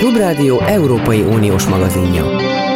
[0.00, 2.69] Klubrádió Európai Uniós magazinja.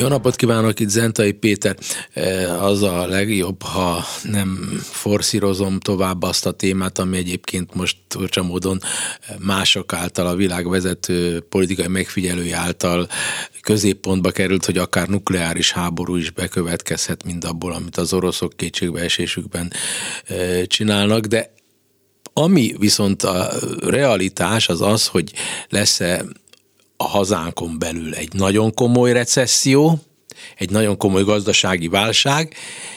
[0.00, 1.76] Jó napot kívánok, itt Zentai Péter.
[2.12, 8.42] E, az a legjobb, ha nem forszírozom tovább azt a témát, ami egyébként most furcsa
[8.42, 8.80] módon
[9.38, 13.08] mások által, a világ vezető politikai megfigyelői által
[13.60, 19.72] középpontba került, hogy akár nukleáris háború is bekövetkezhet mind abból, amit az oroszok kétségbeesésükben
[20.26, 21.52] e, csinálnak, de
[22.32, 25.32] ami viszont a realitás az az, hogy
[25.68, 26.24] lesz-e
[27.00, 29.98] a hazánkon belül egy nagyon komoly recesszió,
[30.56, 32.54] egy nagyon komoly gazdasági válság,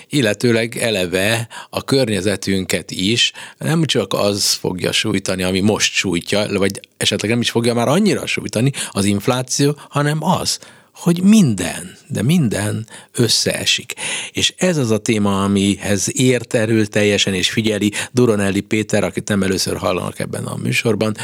[0.09, 7.31] illetőleg eleve a környezetünket is nem csak az fogja sújtani, ami most sújtja, vagy esetleg
[7.31, 10.59] nem is fogja már annyira sújtani az infláció, hanem az,
[10.93, 13.93] hogy minden, de minden összeesik.
[14.31, 19.43] És ez az a téma, amihez ért erő teljesen és figyeli Duronelli Péter, akit nem
[19.43, 21.15] először hallanak ebben a műsorban.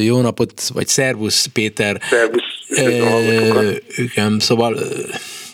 [0.00, 2.00] Jó, napot, vagy szervusz Péter.
[2.10, 2.42] Szervusz.
[3.96, 4.78] Igen, szóval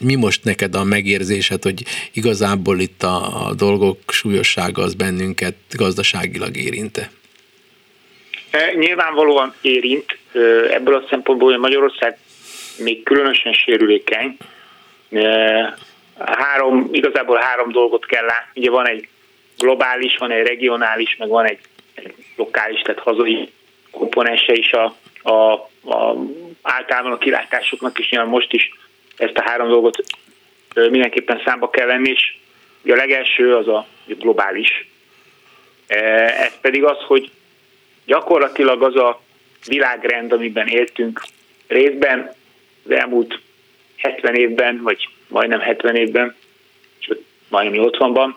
[0.00, 6.56] mi most neked a megérzésed, hogy igazából itt a, a dolgok súlyossága az bennünket gazdaságilag
[6.56, 7.10] érinte?
[8.78, 10.18] Nyilvánvalóan érint,
[10.70, 12.18] ebből a szempontból, hogy Magyarország
[12.78, 14.36] még különösen sérülékeny.
[16.18, 18.60] Három, igazából három dolgot kell látni.
[18.60, 19.08] Ugye van egy
[19.58, 21.58] globális, van egy regionális, meg van egy,
[22.36, 23.52] lokális, tehát hazai
[23.90, 25.52] komponense is a, a,
[25.90, 26.16] a
[26.62, 28.70] általában a kilátásoknak is, nyilván most is
[29.16, 30.04] ezt a három dolgot
[30.74, 32.36] mindenképpen számba kell venni, és
[32.92, 34.88] a legelső az a globális.
[35.86, 37.30] Ez pedig az, hogy
[38.06, 39.20] gyakorlatilag az a
[39.66, 41.22] világrend, amiben éltünk
[41.66, 42.34] részben
[42.84, 43.38] az elmúlt
[43.96, 46.34] 70 évben, vagy majdnem 70 évben,
[46.98, 48.34] sőt, majdnem 80-ban,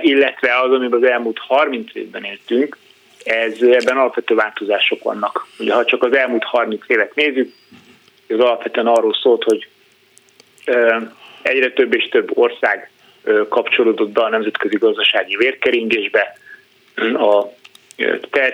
[0.00, 2.76] illetve az, amiben az elmúlt 30 évben éltünk,
[3.24, 5.46] ez, ebben alapvető változások vannak.
[5.58, 7.52] Ugye, ha csak az elmúlt 30 évet nézzük,
[8.28, 9.68] az alapvetően arról szólt, hogy
[11.42, 12.90] egyre több és több ország
[13.48, 16.38] kapcsolódott be a nemzetközi gazdasági vérkeringésbe,
[17.14, 17.44] a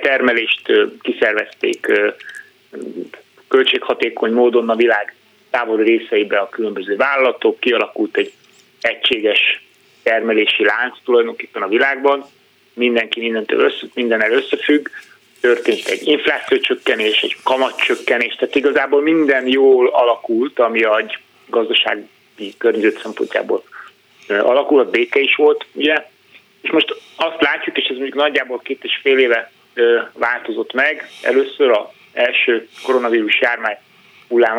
[0.01, 1.87] termelést kiszervezték
[3.51, 5.15] költséghatékony módon a világ
[5.51, 8.33] távoli részeibe a különböző vállalatok, kialakult egy
[8.81, 9.65] egységes
[10.03, 12.25] termelési lánc tulajdonképpen a világban,
[12.73, 14.89] mindenki mindentől össze, mindennel összefügg,
[15.41, 21.05] történt egy inflációcsökkenés, egy kamatcsökkenés, tehát igazából minden jól alakult, ami a
[21.47, 22.07] gazdasági
[22.59, 23.63] környezet szempontjából
[24.29, 26.07] alakult, béke is volt, ugye,
[26.61, 29.53] és most azt látjuk, és ez mondjuk nagyjából két és fél éve
[30.13, 33.77] változott meg, először a első koronavírus járvány
[34.29, 34.59] hullám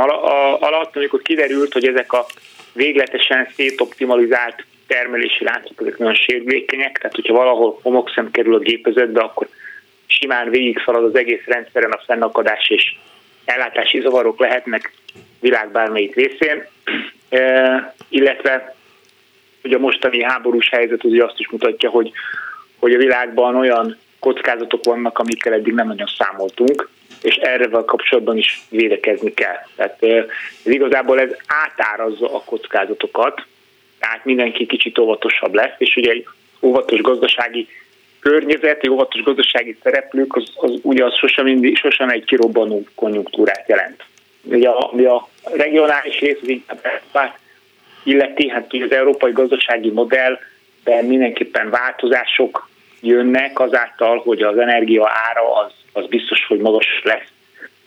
[0.59, 2.25] alatt, amikor kiderült, hogy ezek a
[2.73, 9.47] végletesen szétoptimalizált termelési láncok, ezek nagyon sérülékenyek, tehát hogyha valahol homokszem kerül a gépezetbe, akkor
[10.05, 12.95] simán végig szalad az egész rendszeren a fennakadás és
[13.45, 14.93] ellátási zavarok lehetnek
[15.39, 16.67] világ bármelyik részén,
[17.29, 18.75] e, illetve
[19.61, 22.11] hogy a mostani háborús helyzet ugye azt is mutatja, hogy,
[22.79, 26.89] hogy a világban olyan kockázatok vannak, amikkel eddig nem nagyon számoltunk,
[27.21, 29.57] és erre kapcsolatban is védekezni kell.
[29.75, 33.45] Tehát ez igazából ez átárazza a kockázatokat,
[33.99, 36.25] tehát mindenki kicsit óvatosabb lesz, és ugye egy
[36.61, 37.67] óvatos gazdasági
[38.19, 43.67] környezet, egy óvatos gazdasági szereplők, az, az ugye az sosem, mindig, sosem egy kirobbanó konjunktúrát
[43.67, 44.03] jelent.
[44.43, 46.87] Ugye a, a regionális rész az inkább
[48.03, 52.69] illeti, hát ugye az európai gazdasági modellben mindenképpen változások
[53.01, 57.27] jönnek azáltal, hogy az energia ára az az biztos, hogy magas lesz.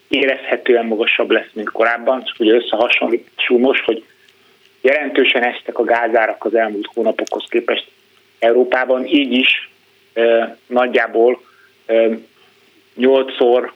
[0.09, 4.05] Érezhetően magasabb lesz, mint korábban, csak ugye összehasonlítsuk most, hogy
[4.81, 7.91] jelentősen estek a gázárak az elmúlt hónapokhoz képest
[8.39, 9.71] Európában, így is
[10.13, 11.41] e, nagyjából
[11.87, 12.09] e,
[12.99, 13.71] 8-szor,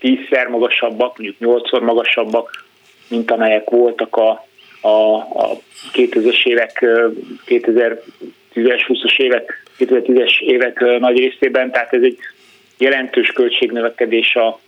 [0.00, 2.64] 10-szer magasabbak, mondjuk 8-szor magasabbak,
[3.08, 4.46] mint amelyek voltak a,
[4.80, 5.58] a, a
[5.92, 6.84] 2000-es évek,
[7.46, 12.18] 2010-es, 20-as évek, 2010-es évek nagy részében, tehát ez egy
[12.78, 14.60] jelentős költségnövekedés a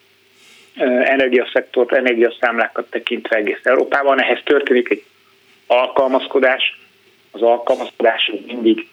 [1.05, 4.22] energiaszektort, energiaszámlákat tekintve egész Európában.
[4.22, 5.05] Ehhez történik egy
[5.66, 6.78] alkalmazkodás.
[7.31, 8.87] Az alkalmazkodás mindig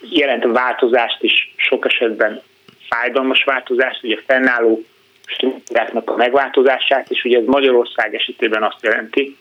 [0.00, 2.42] jelent változást is, sok esetben
[2.88, 4.84] fájdalmas változást, ugye fennálló
[5.26, 9.36] struktúráknak a megváltozását, és ugye ez Magyarország esetében azt jelenti,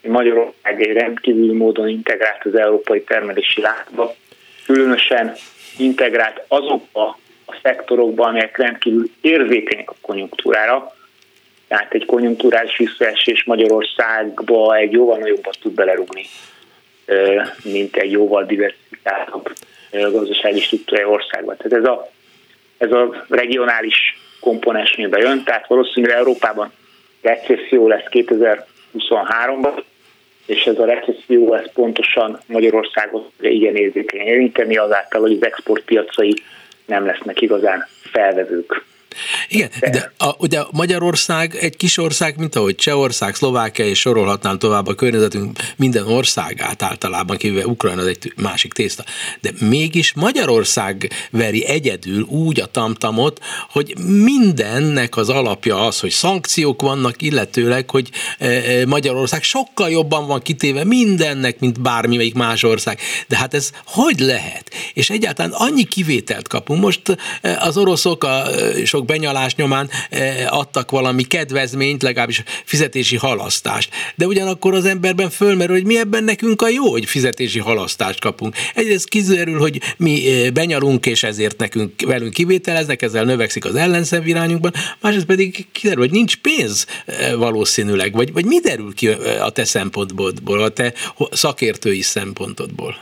[0.00, 4.14] hogy Magyarország egy rendkívül módon integrált az európai termelési láncba,
[4.64, 5.34] különösen
[5.78, 10.92] integrált azokba a szektorokban, amelyek rendkívül érzékenyek a konjunktúrára.
[11.68, 16.24] Tehát egy konjunktúrális visszaesés Magyarországba egy jóval nagyobbat tud belerúgni,
[17.64, 19.52] mint egy jóval diversifikáltabb
[19.90, 21.56] gazdasági struktúrája országban.
[21.56, 22.10] Tehát ez a,
[22.78, 23.96] ez a regionális
[24.40, 26.72] komponens bejön, tehát valószínűleg Európában
[27.22, 29.82] recesszió lesz 2023-ban,
[30.46, 36.34] és ez a recesszió ez pontosan Magyarországot igen érzékenyen érinteni azáltal, hogy az exportpiacai
[36.86, 38.84] nem lesznek igazán felvevők.
[39.48, 44.86] Igen, de a, ugye Magyarország egy kis ország, mint ahogy Csehország, Szlovákia és sorolhatnám tovább
[44.86, 49.04] a környezetünk minden országát általában, kivéve Ukrajna az egy másik tészta.
[49.40, 53.40] De mégis Magyarország veri egyedül úgy a tamtamot,
[53.70, 60.26] hogy mindennek az alapja az, hogy szankciók vannak, illetőleg, hogy e, e, Magyarország sokkal jobban
[60.26, 62.98] van kitéve mindennek, mint bármelyik más ország.
[63.28, 64.70] De hát ez hogy lehet?
[64.94, 66.80] És egyáltalán annyi kivételt kapunk.
[66.80, 68.44] Most e, az oroszok a
[68.84, 73.94] sok sok benyalás nyomán eh, adtak valami kedvezményt, legalábbis fizetési halasztást.
[74.14, 78.54] De ugyanakkor az emberben fölmerül, hogy mi ebben nekünk a jó, hogy fizetési halasztást kapunk.
[78.74, 84.26] Egyrészt kiderül, hogy mi eh, benyalunk, és ezért nekünk velünk kivételeznek, ezzel növekszik az ellenszem
[84.26, 89.08] irányunkban, másrészt pedig kiderül, hogy nincs pénz eh, valószínűleg, vagy, vagy mi derül ki
[89.40, 90.92] a te szempontból, a te
[91.30, 92.96] szakértői szempontodból?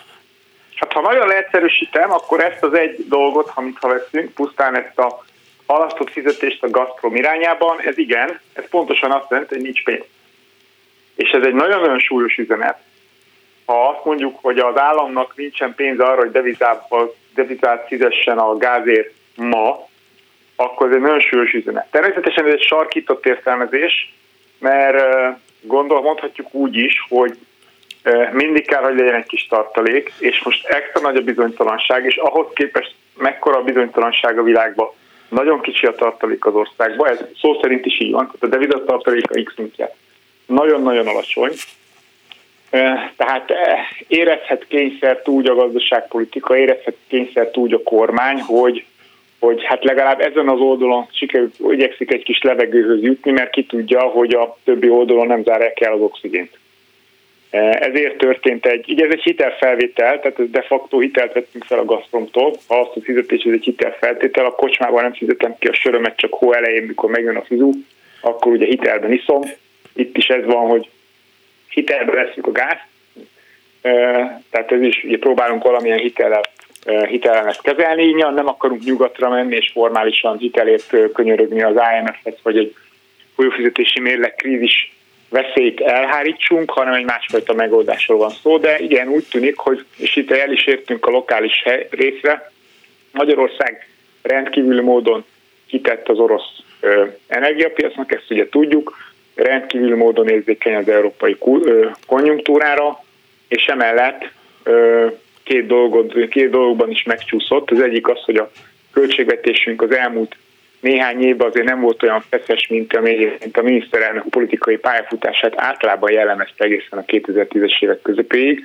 [0.83, 5.25] Hát ha nagyon leegyszerűsítem, akkor ezt az egy dolgot, amit ha veszünk, pusztán ezt a
[5.73, 10.05] halasztott fizetést a Gazprom irányában, ez igen, ez pontosan azt jelenti, hogy nincs pénz.
[11.15, 12.79] És ez egy nagyon-nagyon súlyos üzenet.
[13.65, 16.31] Ha azt mondjuk, hogy az államnak nincsen pénz arra, hogy
[17.35, 19.89] devizát fizessen a gázért ma,
[20.57, 21.91] akkor ez egy nagyon súlyos üzenet.
[21.91, 24.15] Természetesen ez egy sarkított értelmezés,
[24.59, 25.05] mert
[25.61, 27.37] gondol, mondhatjuk úgy is, hogy
[28.33, 32.47] mindig kell, hogy legyen egy kis tartalék, és most extra nagy a bizonytalanság, és ahhoz
[32.55, 34.91] képest mekkora a bizonytalanság a világban,
[35.33, 39.31] nagyon kicsi a tartalék az országban, ez szó szerint is így van, tehát a devizatartalék
[39.31, 39.95] a X szintje
[40.47, 41.53] nagyon-nagyon alacsony,
[43.17, 43.53] tehát
[44.09, 48.85] érezhet kényszert úgy a gazdaságpolitika, érezhet kényszert úgy a kormány, hogy,
[49.39, 54.01] hogy hát legalább ezen az oldalon sikerült, igyekszik egy kis levegőhöz jutni, mert ki tudja,
[54.01, 56.59] hogy a többi oldalon nem zárják el az oxigént.
[57.61, 61.85] Ezért történt egy, így ez egy hitelfelvétel, tehát ez de facto hitelt vettünk fel a
[61.85, 62.53] Gazpromtól.
[62.69, 66.35] Ha azt a fizetés ez egy hitelfeltétel, a kocsmában nem fizetem ki a sörömet csak
[66.35, 67.71] hó elején, mikor megjön a fizu,
[68.21, 69.41] akkor ugye hitelben iszom.
[69.95, 70.89] Itt is ez van, hogy
[71.69, 72.79] hitelbe veszünk a gáz,
[74.51, 76.43] tehát ez is, ugye próbálunk valamilyen hitellel
[77.09, 82.59] hitelen ezt kezelni, így nem akarunk nyugatra menni és formálisan hitelért könyörögni az IMF-hez, vagy
[82.59, 82.75] egy
[83.35, 84.93] folyófizetési mérleg krízis
[85.33, 90.31] veszélyt elhárítsunk, hanem egy másfajta megoldásról van szó, de igen, úgy tűnik, hogy, és itt
[90.31, 92.51] el is értünk a lokális részre,
[93.13, 93.89] Magyarország
[94.23, 95.25] rendkívüli módon
[95.67, 96.59] kitett az orosz
[97.27, 98.97] energiapiacnak, ezt ugye tudjuk,
[99.35, 101.37] rendkívüli módon érzékeny az európai
[102.07, 103.05] konjunktúrára,
[103.49, 104.31] és emellett
[105.43, 107.71] két, dolgot, két dologban is megcsúszott.
[107.71, 108.51] Az egyik az, hogy a
[108.93, 110.37] költségvetésünk az elmúlt
[110.83, 116.13] néhány évben azért nem volt olyan feszes, mint, ami, mint a miniszterelnök politikai pályafutását általában
[116.13, 118.65] jellemezte egészen a 2010-es évek közepéig.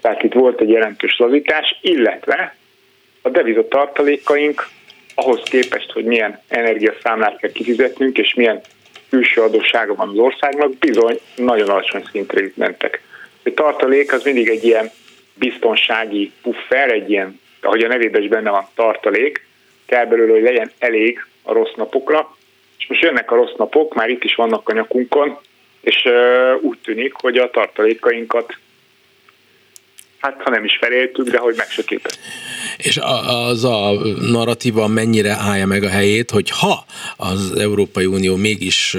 [0.00, 2.56] Tehát itt volt egy jelentős lazítás, illetve
[3.22, 4.68] a deviza tartalékaink
[5.14, 8.60] ahhoz képest, hogy milyen energiaszámlát kell kifizetnünk, és milyen
[9.10, 13.02] külső adóssága van az országnak, bizony nagyon alacsony szintre mentek.
[13.44, 14.90] A tartalék az mindig egy ilyen
[15.34, 19.46] biztonsági puffer, egy ilyen, ahogy a nevében is benne van tartalék,
[19.86, 22.36] kell belőle, hogy legyen elég a rossz napokra,
[22.78, 25.38] és most jönnek a rossz napok, már itt is vannak a nyakunkon,
[25.80, 26.08] és
[26.60, 28.56] úgy tűnik, hogy a tartalékainkat
[30.20, 31.82] hát ha nem is feléltük, de hogy meg se
[32.76, 33.92] És az a
[34.30, 36.84] narratíva mennyire állja meg a helyét, hogy ha
[37.16, 38.96] az Európai Unió mégis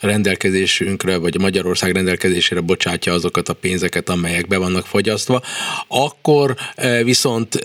[0.00, 5.42] rendelkezésünkre, vagy Magyarország rendelkezésére bocsátja azokat a pénzeket, amelyek be vannak fogyasztva,
[5.88, 6.54] akkor
[7.02, 7.60] viszont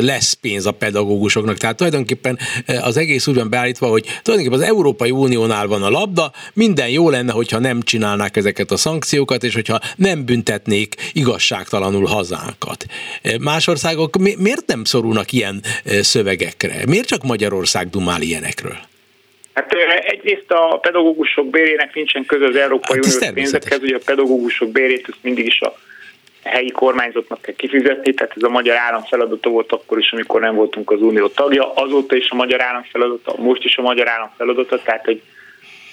[0.00, 1.56] lesz pénz a pedagógusoknak.
[1.56, 2.38] Tehát tulajdonképpen
[2.80, 7.10] az egész úgy van beállítva, hogy tulajdonképpen az Európai Uniónál van a labda, minden jó
[7.10, 12.84] lenne, hogyha nem csinálnák ezeket a szankciókat, és hogyha nem büntetnék igazságtalanul haza hazánkat.
[13.40, 16.74] Más országok miért nem szorulnak ilyen szövegekre?
[16.86, 18.76] Miért csak Magyarország dumál ilyenekről?
[19.54, 19.72] Hát
[20.04, 25.06] egyrészt a pedagógusok bérének nincsen köze az Európai hát Uniós pénzekhez, ugye a pedagógusok bérét
[25.08, 25.78] ezt mindig is a
[26.42, 30.54] helyi kormányzatnak kell kifizetni, tehát ez a magyar állam feladata volt akkor is, amikor nem
[30.54, 34.30] voltunk az unió tagja, azóta is a magyar állam feladata, most is a magyar állam
[34.36, 35.22] feladata, tehát hogy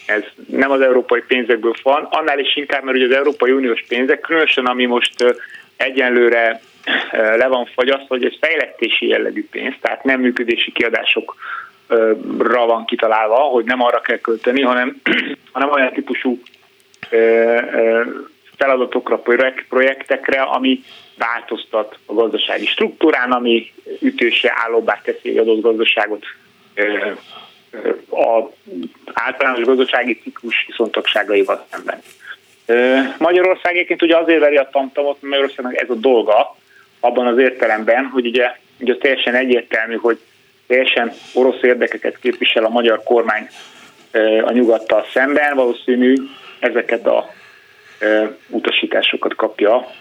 [0.06, 4.20] ez nem az európai pénzekből van, annál is inkább, mert ugye az Európai Uniós pénzek,
[4.20, 5.36] különösen ami most
[5.80, 6.62] egyenlőre
[7.12, 13.66] le van fagyasztva, hogy ez fejlesztési jellegű pénz, tehát nem működési kiadásokra van kitalálva, hogy
[13.66, 15.02] nem arra kell költeni, hanem,
[15.52, 16.42] hanem olyan típusú
[18.58, 19.22] feladatokra,
[19.70, 20.84] projektekre, ami
[21.18, 23.72] változtat a gazdasági struktúrán, ami
[24.02, 26.26] ütőse állóbbá teszi egy adott gazdaságot
[28.10, 28.44] az
[29.14, 32.02] általános gazdasági ciklus viszontagságaival szemben.
[33.18, 36.56] Magyarország egyébként ugye azért veri a tamtamot, mert Magyarországnak ez a dolga,
[37.00, 40.20] abban az értelemben, hogy ugye, ugye teljesen egyértelmű, hogy
[40.68, 43.48] teljesen orosz érdekeket képvisel a magyar kormány
[44.44, 46.16] a nyugattal szemben, valószínű
[46.60, 47.34] ezeket a
[48.50, 49.92] utasításokat kapja,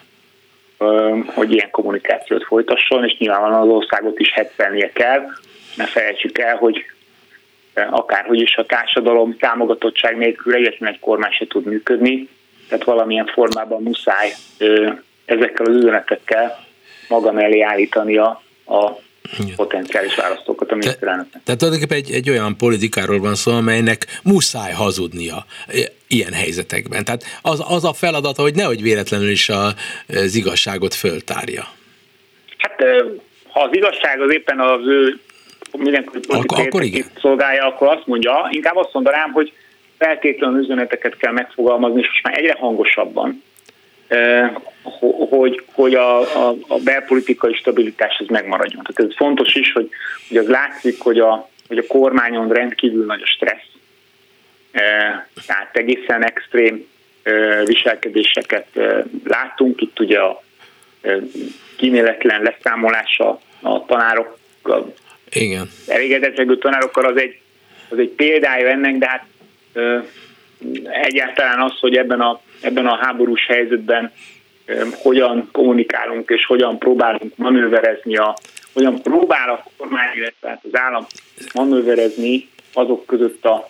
[1.26, 5.26] hogy ilyen kommunikációt folytasson, és nyilvánvalóan az országot is hetszelnie kell.
[5.76, 6.84] Ne felejtsük el, hogy
[7.90, 12.28] akárhogy is a társadalom támogatottság nélkül egyetlen egy kormány se tud működni,
[12.68, 14.32] tehát valamilyen formában muszáj
[15.24, 16.66] ezekkel az üzenetekkel
[17.08, 18.98] maga mellé állítani a, a
[19.56, 21.42] potenciális választókat a miniszterelnöknek.
[21.44, 25.44] Tehát tulajdonképpen egy, egy olyan politikáról van szó, amelynek muszáj hazudnia
[26.08, 27.04] ilyen helyzetekben.
[27.04, 29.66] Tehát az, az a feladata, hogy nehogy véletlenül is a,
[30.08, 31.64] az igazságot föltárja.
[32.58, 32.84] Hát
[33.48, 35.20] ha az igazság az éppen az ő
[35.72, 39.52] mindenkori politikai akkor, akkor szolgálja, akkor azt mondja, inkább azt mondanám, hogy
[39.98, 43.42] feltétlenül üzeneteket kell megfogalmazni, és most már egyre hangosabban,
[45.28, 48.82] hogy, hogy a, a, a belpolitikai stabilitás ez megmaradjon.
[48.82, 49.88] Tehát ez fontos is, hogy,
[50.28, 53.76] hogy az látszik, hogy a, hogy a kormányon rendkívül nagy a stressz,
[55.46, 56.86] tehát egészen extrém
[57.64, 58.66] viselkedéseket
[59.24, 59.80] látunk.
[59.80, 60.42] Itt ugye a
[61.76, 64.38] kíméletlen leszámolása a tanárok,
[65.30, 65.70] Igen.
[65.86, 67.40] elégedetlegű tanárokkal az egy,
[67.88, 69.24] az egy példája ennek, de hát
[70.84, 74.12] egyáltalán az, hogy ebben a, ebben a háborús helyzetben
[75.02, 78.36] hogyan kommunikálunk és hogyan próbálunk manőverezni, a,
[78.72, 81.06] hogyan próbál a kormány, illetve hát az állam
[81.54, 83.68] manőverezni azok között a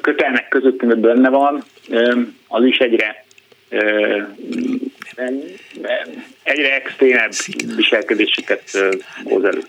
[0.00, 1.64] kötelmek között, amit benne van,
[2.48, 3.24] az is egyre
[6.42, 7.32] egyre extrémebb
[7.76, 8.62] viselkedéseket
[9.24, 9.62] hoz elő.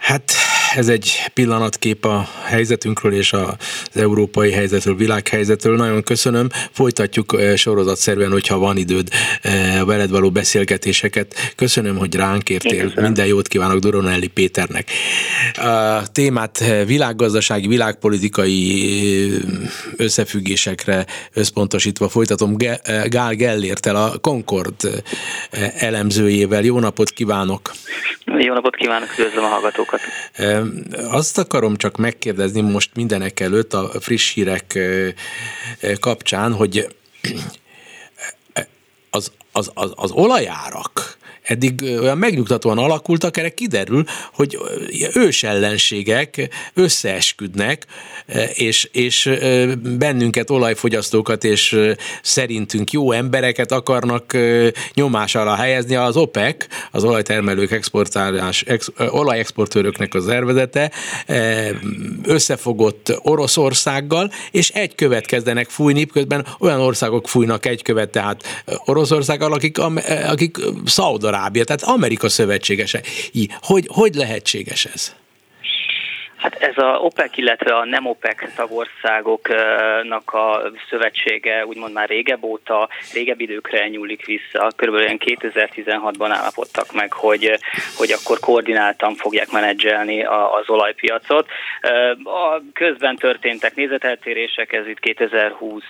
[0.00, 0.32] Hát
[0.74, 3.54] ez egy pillanatkép a helyzetünkről és az
[3.94, 5.76] európai helyzetről, világhelyzetről.
[5.76, 6.48] Nagyon köszönöm.
[6.72, 9.08] Folytatjuk sorozatszerűen, hogyha van időd
[9.84, 11.34] veled való beszélgetéseket.
[11.56, 12.92] Köszönöm, hogy ránk értél.
[12.96, 14.90] Minden jót kívánok Doronelli Péternek.
[15.54, 19.30] A témát világgazdasági, világpolitikai
[19.96, 22.56] összefüggésekre összpontosítva folytatom
[23.04, 25.02] Gál Gellértel, a Concord
[25.78, 26.62] elemzőjével.
[26.62, 27.72] Jó napot kívánok!
[28.38, 29.89] Jó napot kívánok, üdvözlöm a hallgatókat!
[31.10, 34.78] Azt akarom csak megkérdezni most mindenek előtt a friss hírek
[36.00, 36.96] kapcsán, hogy
[39.10, 41.18] az, az, az, az olajárak
[41.50, 44.58] eddig olyan megnyugtatóan alakultak, erre kiderül, hogy
[45.14, 47.86] ősellenségek összeesküdnek,
[48.54, 49.30] és, és
[49.98, 51.78] bennünket, olajfogyasztókat és
[52.22, 54.36] szerintünk jó embereket akarnak
[54.94, 55.94] nyomás alá helyezni.
[55.94, 60.90] Az OPEC, az olajtermelők exportálás, ex, olajexportőröknek az szervezete,
[62.22, 69.52] összefogott Oroszországgal, és egy követ kezdenek fújni, közben olyan országok fújnak egy követ, tehát Oroszországgal,
[69.52, 69.78] akik,
[70.28, 73.02] akik Szaudará Arábia, tehát Amerika szövetségese.
[73.60, 75.14] Hogy, hogy lehetséges ez?
[76.40, 82.88] Hát ez a OPEC, illetve a nem OPEC tagországoknak a szövetsége úgymond már régebb óta,
[83.14, 84.70] régebb időkre nyúlik vissza.
[84.76, 87.58] Körülbelül 2016-ban állapodtak meg, hogy,
[87.96, 91.48] hogy akkor koordináltan fogják menedzselni az olajpiacot.
[92.24, 95.82] A közben történtek nézeteltérések, ez itt 2020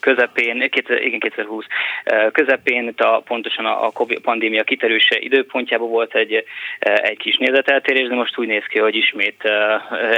[0.00, 1.64] közepén, igen 2020
[2.32, 3.90] közepén, a, pontosan a
[4.22, 6.44] pandémia kiterőse időpontjában volt egy,
[6.78, 9.52] egy kis nézeteltérés, de most úgy néz ki, hogy ismét ismét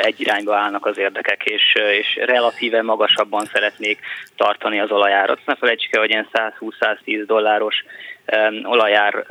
[0.05, 3.99] egy irányba állnak az érdekek, és, és relatíve magasabban szeretnék
[4.37, 5.41] tartani az olajárat.
[5.45, 7.85] Ne felejtsük el, hogy ilyen 120-110 dolláros
[8.63, 9.27] olajár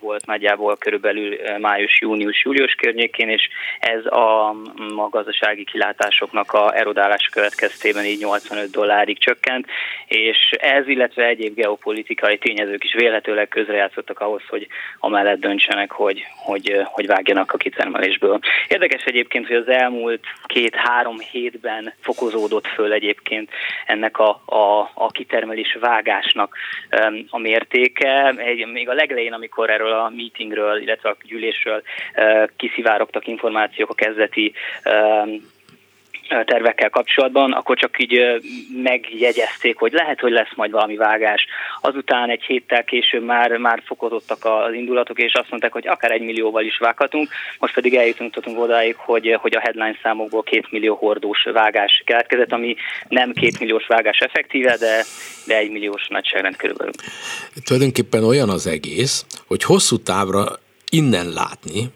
[0.00, 3.48] volt nagyjából körülbelül május, június, július környékén, és
[3.80, 4.48] ez a,
[4.96, 9.66] a gazdasági kilátásoknak a erodálás következtében így 85 dollárig csökkent,
[10.06, 14.66] és ez, illetve egyéb geopolitikai tényezők is véletőleg közrejátszottak ahhoz, hogy
[14.98, 18.38] amellett döntsenek, hogy, hogy, hogy vágjanak a kitermelésből.
[18.68, 23.50] Érdekes egyébként, hogy az elmúlt két-három hétben fokozódott föl egyébként
[23.86, 26.56] ennek a, a, a kitermelés vágásnak
[27.28, 31.82] a mértéke, egy, még a legelején, amikor erről a meetingről, illetve a gyűlésről
[32.56, 34.52] kiszivárogtak információk a kezdeti
[36.28, 38.42] tervekkel kapcsolatban, akkor csak így
[38.82, 41.46] megjegyezték, hogy lehet, hogy lesz majd valami vágás
[41.80, 46.20] azután egy héttel később már, már fokozottak az indulatok, és azt mondták, hogy akár egy
[46.20, 47.28] millióval is vághatunk,
[47.58, 52.76] most pedig eljutunk odáig, hogy, hogy a headline számokból két millió hordós vágás keletkezett, ami
[53.08, 55.04] nem két milliós vágás effektíve, de,
[55.46, 56.92] de egy milliós nagyságrend körülbelül.
[57.64, 60.44] Tulajdonképpen olyan az egész, hogy hosszú távra
[60.90, 61.90] innen látni,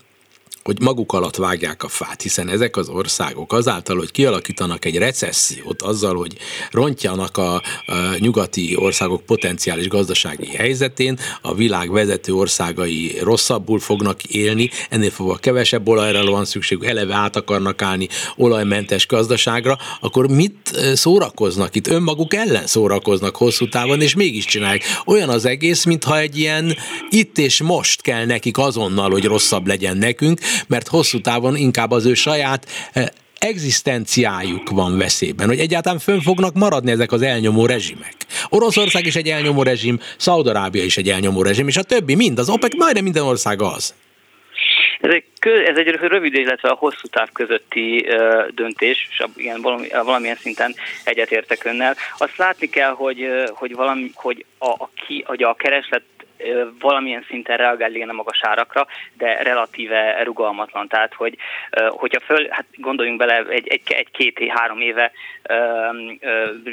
[0.64, 5.82] hogy maguk alatt vágják a fát, hiszen ezek az országok azáltal, hogy kialakítanak egy recessziót,
[5.82, 6.36] azzal, hogy
[6.70, 7.62] rontjanak a, a
[8.18, 15.88] nyugati országok potenciális gazdasági helyzetén, a világ vezető országai rosszabbul fognak élni, ennél fogva kevesebb
[15.88, 21.86] olajra van szükség, eleve át akarnak állni olajmentes gazdaságra, akkor mit szórakoznak itt?
[21.86, 24.82] Önmaguk ellen szórakoznak hosszú távon, és mégis csinálják.
[25.06, 26.76] Olyan az egész, mintha egy ilyen
[27.10, 32.06] itt és most kell nekik azonnal, hogy rosszabb legyen nekünk, mert hosszú távon inkább az
[32.06, 33.06] ő saját eh,
[33.40, 38.14] egzisztenciájuk van veszélyben, hogy egyáltalán fönn fognak maradni ezek az elnyomó rezsimek.
[38.48, 42.48] Oroszország is egy elnyomó rezsim, Szaudarábia is egy elnyomó rezsim, és a többi mind, az
[42.48, 43.94] OPEC majdnem minden ország az.
[45.00, 45.24] Ez egy,
[45.66, 50.74] ez egy rövid, illetve a hosszú táv közötti uh, döntés, és igen, valami, valamilyen szinten
[51.04, 51.96] egyetértek önnel.
[52.18, 56.02] Azt látni kell, hogy, hogy, valami, hogy, a, a, ki, hogy a kereslet
[56.80, 60.88] valamilyen szinten reagál igen a magas árakra, de relatíve rugalmatlan.
[60.88, 61.36] Tehát, hogy
[61.88, 65.12] hogyha föl, hát gondoljunk bele, egy, egy, egy két-három éve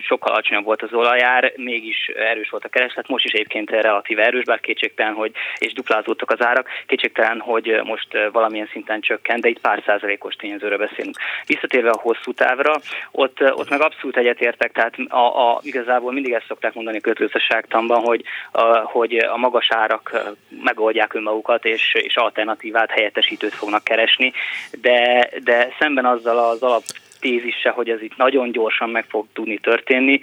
[0.02, 4.44] sokkal alacsonyabb volt az olajár, mégis erős volt a kereslet, most is egyébként relatíve erős,
[4.44, 9.60] bár kétségtelen, hogy és duplázódtak az árak, kétségtelen, hogy most valamilyen szinten csökkent, de itt
[9.60, 11.18] pár százalékos tényezőről beszélünk.
[11.46, 12.74] Visszatérve a hosszú távra,
[13.12, 18.02] ott, ott meg abszolút egyetértek, tehát a, a, igazából mindig ezt szokták mondani a kötőzőságtanban,
[18.02, 24.34] hogy, a, hogy a maga magas árak megoldják önmagukat, és, és alternatívát, helyettesítőt fognak keresni,
[24.82, 26.84] de, de szemben azzal az alap
[27.20, 30.20] tézisse, hogy ez itt nagyon gyorsan meg fog tudni történni.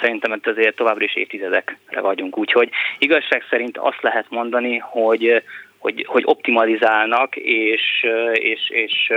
[0.00, 2.38] Szerintem itt azért továbbra is évtizedekre vagyunk.
[2.38, 5.42] Úgyhogy igazság szerint azt lehet mondani, hogy,
[5.78, 9.12] hogy, hogy optimalizálnak, és, és, és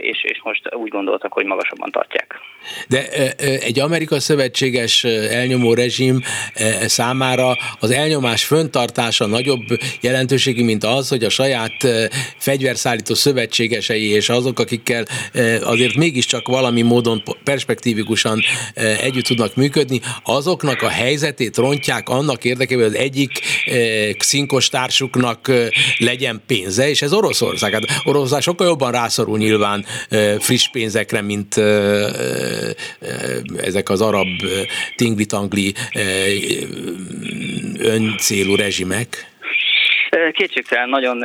[0.00, 2.34] és, és most úgy gondoltak, hogy magasabban tartják.
[2.88, 3.08] De
[3.40, 6.20] egy Amerika szövetséges elnyomó rezsim
[6.80, 9.64] számára az elnyomás föntartása nagyobb
[10.00, 11.72] jelentőségi, mint az, hogy a saját
[12.36, 15.04] fegyverszállító szövetségesei és azok, akikkel
[15.62, 18.40] azért mégiscsak valami módon perspektívikusan
[19.02, 23.30] együtt tudnak működni, azoknak a helyzetét rontják annak érdekében, hogy az egyik
[24.18, 25.52] szinkos társuknak
[25.98, 27.72] legyen pénze, és ez Oroszország.
[27.72, 29.84] Hát Oroszország sokkal jobban rászorul nyilván
[30.38, 31.56] friss pénzekre, mint
[33.56, 34.28] ezek az arab
[34.96, 35.74] tingli-tangli
[37.78, 39.32] öncélú rezsimek?
[40.32, 41.24] Kétségtelen nagyon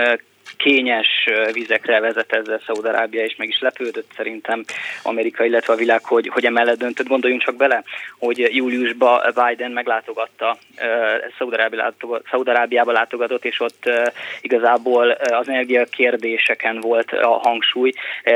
[0.63, 4.63] kényes vizekre vezet ezzel Szaudarábia, és meg is lepődött szerintem
[5.03, 7.07] Amerika, illetve a világ, hogy, hogy emellett döntött.
[7.07, 7.83] Gondoljunk csak bele,
[8.19, 10.57] hogy júliusban Biden meglátogatta,
[12.29, 13.89] Szaudarábiába látogatott, és ott
[14.41, 17.91] igazából az energia kérdéseken volt a hangsúly,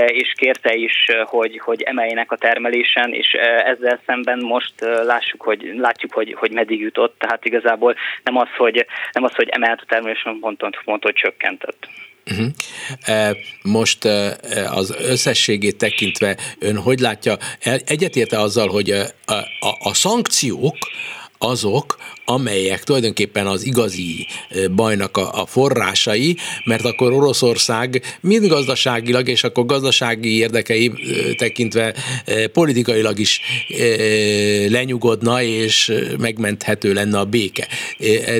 [0.08, 3.34] és kérte is, hogy, hogy emeljenek a termelésen, és
[3.66, 8.86] ezzel szemben most lássuk, hogy, látjuk, hogy, hogy meddig jutott, tehát igazából nem az, hogy,
[9.12, 11.88] nem az, hogy emelt a termelésen, pont, pont, hogy csökkentett.
[12.30, 13.38] Uh-huh.
[13.62, 14.06] Most
[14.70, 17.38] az összességét tekintve ön hogy látja,
[17.86, 20.78] egyetérte azzal, hogy a, a, a szankciók
[21.38, 24.28] azok, amelyek tulajdonképpen az igazi
[24.76, 30.92] bajnak a, a forrásai, mert akkor Oroszország mind gazdaságilag, és akkor gazdasági érdekei
[31.38, 31.94] tekintve
[32.54, 33.42] politikailag is
[34.70, 37.68] lenyugodna, és megmenthető lenne a béke.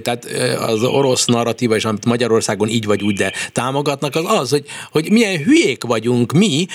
[0.02, 0.26] Tehát
[0.60, 5.12] az orosz narratíva, és amit Magyarországon így vagy úgy, de támogatnak, az az, hogy, hogy
[5.12, 6.66] milyen hülyék vagyunk mi,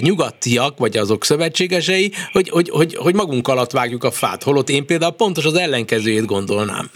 [0.00, 4.42] nyugatiak, vagy azok szövetségesei, hogy, hogy, hogy, hogy magunk alatt vágjuk a fát.
[4.42, 6.90] Holott én például pontos az ellenkezőjét gondolnám.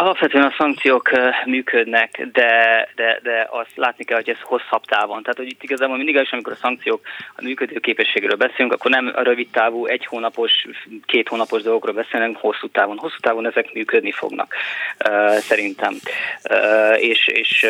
[0.00, 1.10] Alapvetően a szankciók
[1.44, 5.22] működnek, de, de, de azt látni kell, hogy ez hosszabb távon.
[5.22, 7.00] Tehát, hogy itt igazából mindig is, amikor a szankciók
[7.36, 10.66] a működő képességről beszélünk, akkor nem a rövid távú, egy hónapos,
[11.06, 12.98] két hónapos dolgokról beszélünk, hosszú távon.
[12.98, 14.54] Hosszú távon ezek működni fognak,
[15.38, 15.94] szerintem.
[16.96, 17.66] És, és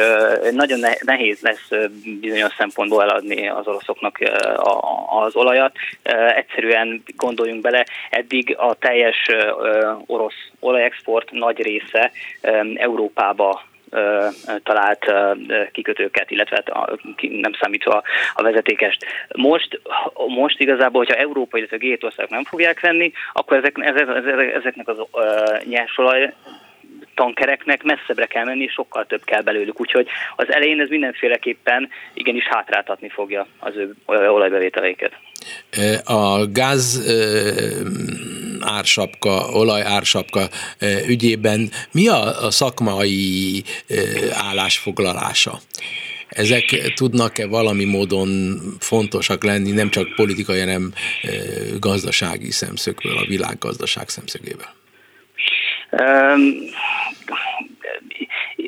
[0.53, 1.69] nagyon nehéz lesz
[2.21, 4.19] bizonyos szempontból eladni az oroszoknak
[5.07, 5.77] az olajat.
[6.35, 9.27] Egyszerűen gondoljunk bele, eddig a teljes
[10.07, 12.11] orosz olajexport nagy része
[12.75, 13.63] Európába
[14.63, 15.13] talált
[15.73, 16.63] kikötőket, illetve
[17.21, 18.03] nem számítva
[18.35, 19.05] a vezetékest.
[19.37, 19.81] Most,
[20.27, 23.77] most igazából, hogyha Európa, illetve g országok nem fogják venni, akkor ezek,
[24.55, 24.99] ezeknek az
[25.65, 26.33] nyersolaj
[27.15, 29.81] tankereknek messzebbre kell menni, és sokkal több kell belőlük.
[29.81, 35.13] Úgyhogy az elején ez mindenféleképpen igenis hátráltatni fogja az ő olajbevételeiket.
[36.05, 37.03] A gáz
[38.69, 40.49] ársapka, olajársapka
[41.07, 43.63] ügyében mi a, szakmai
[44.33, 45.61] állásfoglalása?
[46.29, 50.93] Ezek tudnak-e valami módon fontosak lenni, nem csak politikai, hanem
[51.79, 54.77] gazdasági szemszögből, a világgazdaság szemszögéből?
[55.91, 56.41] Um,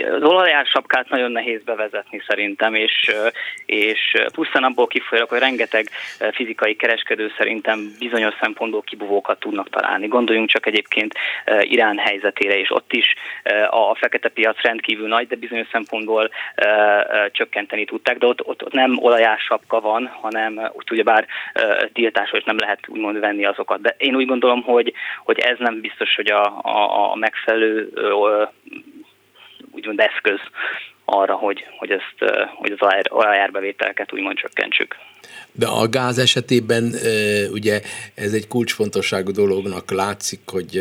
[0.02, 3.10] az olajársapkát nagyon nehéz bevezetni szerintem, és,
[3.66, 5.88] és pusztán abból kifolyólag, hogy rengeteg
[6.32, 10.06] fizikai kereskedő szerintem bizonyos szempontból kibuvókat tudnak találni.
[10.06, 11.14] Gondoljunk csak egyébként
[11.60, 13.14] Irán helyzetére, és ott is
[13.70, 16.30] a fekete piac rendkívül nagy, de bizonyos szempontból
[17.30, 21.26] csökkenteni tudták, de ott, ott, ott nem olajársapka van, hanem ott ugyebár
[21.92, 23.80] tiltás, hogy nem lehet úgymond venni azokat.
[23.80, 24.92] De én úgy gondolom, hogy,
[25.24, 27.92] hogy ez nem biztos, hogy a, a, a megfelelő
[29.70, 30.38] úgymond eszköz
[31.04, 34.96] arra, hogy, hogy, ezt, hogy az olajárbevételeket úgymond csökkentsük.
[35.52, 36.94] De a gáz esetében
[37.52, 37.80] ugye
[38.14, 40.76] ez egy kulcsfontosságú dolognak látszik, hogy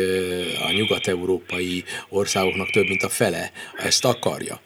[0.68, 4.60] a nyugat-európai országoknak több mint a fele ezt akarja.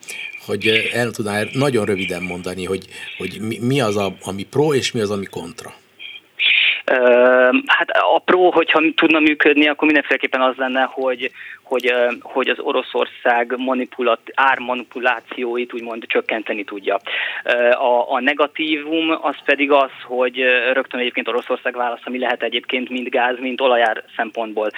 [0.45, 2.85] Hogy el tudnál nagyon röviden mondani, hogy,
[3.17, 5.73] hogy mi az, a, ami pro és mi az, ami kontra?
[7.65, 11.31] Hát a pro, hogyha tudna működni, akkor mindenféleképpen az lenne, hogy,
[11.65, 16.99] hogy, hogy az Oroszország manipulat, ármanipulációit úgymond csökkenteni tudja.
[17.71, 20.37] A, a negatívum az pedig az, hogy
[20.73, 24.69] rögtön egyébként Oroszország válasza mi lehet egyébként mind gáz, mind olajár szempontból.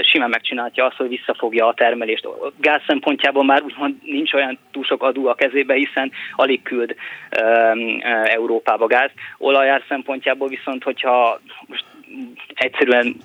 [0.00, 2.28] Simán megcsinálja azt, hogy visszafogja a termelést.
[2.56, 6.94] Gáz szempontjából már úgymond nincs olyan túl sok adó a kezébe, hiszen alig küld
[8.24, 9.10] Európába gáz.
[9.38, 11.84] Olajár szempontjából viszont, hogyha most
[12.54, 13.16] egyszerűen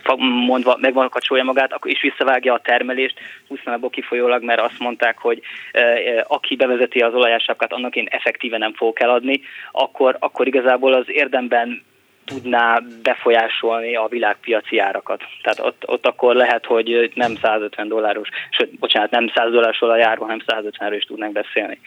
[0.45, 5.41] mondva megvalkacsolja magát, akkor is visszavágja a termelést, pusztán abból kifolyólag, mert azt mondták, hogy
[5.71, 10.93] e, e, aki bevezeti az olajásápkát, annak én effektíve nem fogok eladni, akkor, akkor igazából
[10.93, 11.83] az érdemben
[12.25, 15.23] tudná befolyásolni a világpiaci árakat.
[15.41, 20.29] Tehát ott, ott akkor lehet, hogy nem 150 dolláros, sőt, bocsánat, nem 100 dolláros olajárban,
[20.29, 21.79] hanem 150-ről is tudnánk beszélni.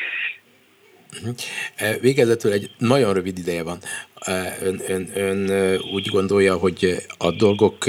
[1.20, 1.31] Mhm.
[2.01, 3.79] Végezetül egy nagyon rövid ideje van.
[4.62, 5.51] Ön, ön, ön
[5.94, 7.85] úgy gondolja, hogy a dolgok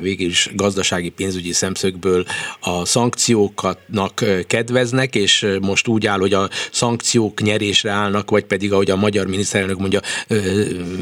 [0.00, 2.24] végül is gazdasági pénzügyi szemszögből
[2.60, 8.90] a szankcióknak kedveznek, és most úgy áll, hogy a szankciók nyerésre állnak, vagy pedig, ahogy
[8.90, 10.00] a magyar miniszterelnök mondja,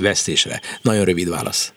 [0.01, 0.61] vesztésre.
[0.83, 1.73] Nagyon rövid válasz.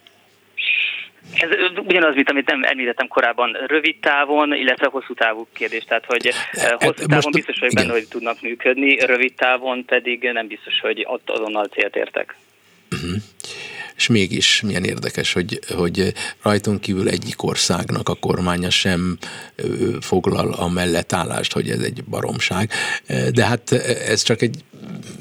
[1.34, 1.50] Ez
[1.86, 5.84] ugyanaz, mint amit nem említettem korábban, rövid távon, illetve hosszú távú kérdés.
[5.84, 10.30] Tehát, hogy hát, hosszú távon most, biztos vagyok benne, hogy tudnak működni, rövid távon pedig
[10.34, 12.36] nem biztos, hogy ott azonnal célt értek.
[12.92, 13.16] Uh-huh
[13.98, 19.18] és mégis milyen érdekes, hogy, hogy rajtunk kívül egyik országnak a kormánya sem
[20.00, 22.72] foglal a mellettállást, hogy ez egy baromság.
[23.34, 23.72] De hát
[24.08, 24.64] ez csak egy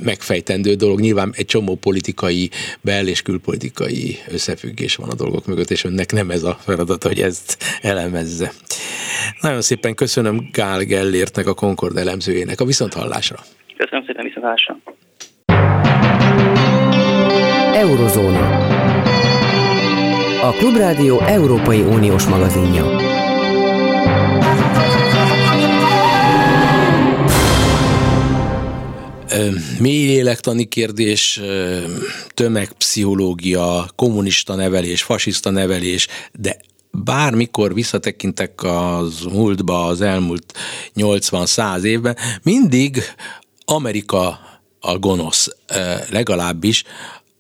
[0.02, 1.00] megfejtendő dolog.
[1.00, 6.30] Nyilván egy csomó politikai, bel- és külpolitikai összefüggés van a dolgok mögött, és önnek nem
[6.30, 8.52] ez a feladat, hogy ezt elemezze.
[9.40, 13.38] Nagyon szépen köszönöm Gál Gellértnek, a Concord elemzőjének a viszonthallásra.
[13.76, 14.78] Köszönöm szépen viszonthallásra.
[17.76, 18.65] Eurozóna.
[20.42, 22.85] A Klubrádió Európai Uniós magazinja.
[29.79, 31.40] Mély lélektani kérdés,
[32.35, 36.57] tömegpszichológia, kommunista nevelés, fasiszta nevelés, de
[36.90, 40.53] bármikor visszatekintek az múltba, az elmúlt
[40.96, 43.03] 80-100 évben, mindig
[43.64, 44.38] Amerika
[44.81, 45.49] a gonosz,
[46.11, 46.85] legalábbis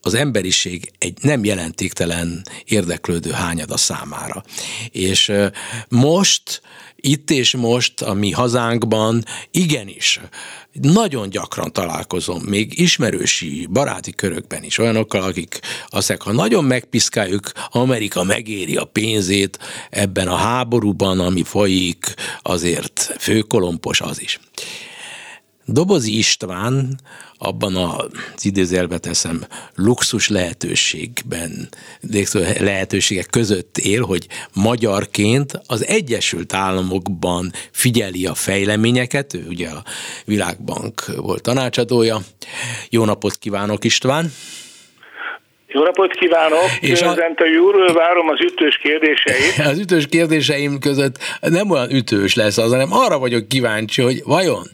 [0.06, 4.44] az emberiség egy nem jelentéktelen érdeklődő hányada számára.
[4.90, 5.32] És
[5.88, 6.60] most,
[6.96, 10.20] itt és most a mi hazánkban igenis
[10.72, 18.24] nagyon gyakran találkozom, még ismerősi, baráti körökben is olyanokkal, akik azt ha nagyon megpiszkáljuk, Amerika
[18.24, 19.58] megéri a pénzét
[19.90, 24.40] ebben a háborúban, ami folyik, azért főkolompos az is.
[25.68, 27.00] Dobozi István
[27.38, 31.68] abban az idézelbe teszem luxus lehetőségben,
[32.58, 39.82] lehetőségek között él, hogy magyarként az Egyesült Államokban figyeli a fejleményeket, ő ugye a
[40.24, 42.18] Világbank volt tanácsadója.
[42.90, 44.32] Jó napot kívánok István!
[45.66, 46.70] Jó napot kívánok!
[46.80, 47.14] És a...
[47.62, 49.58] úr, várom az ütős kérdéseit.
[49.72, 54.66] Az ütős kérdéseim között nem olyan ütős lesz az, hanem arra vagyok kíváncsi, hogy vajon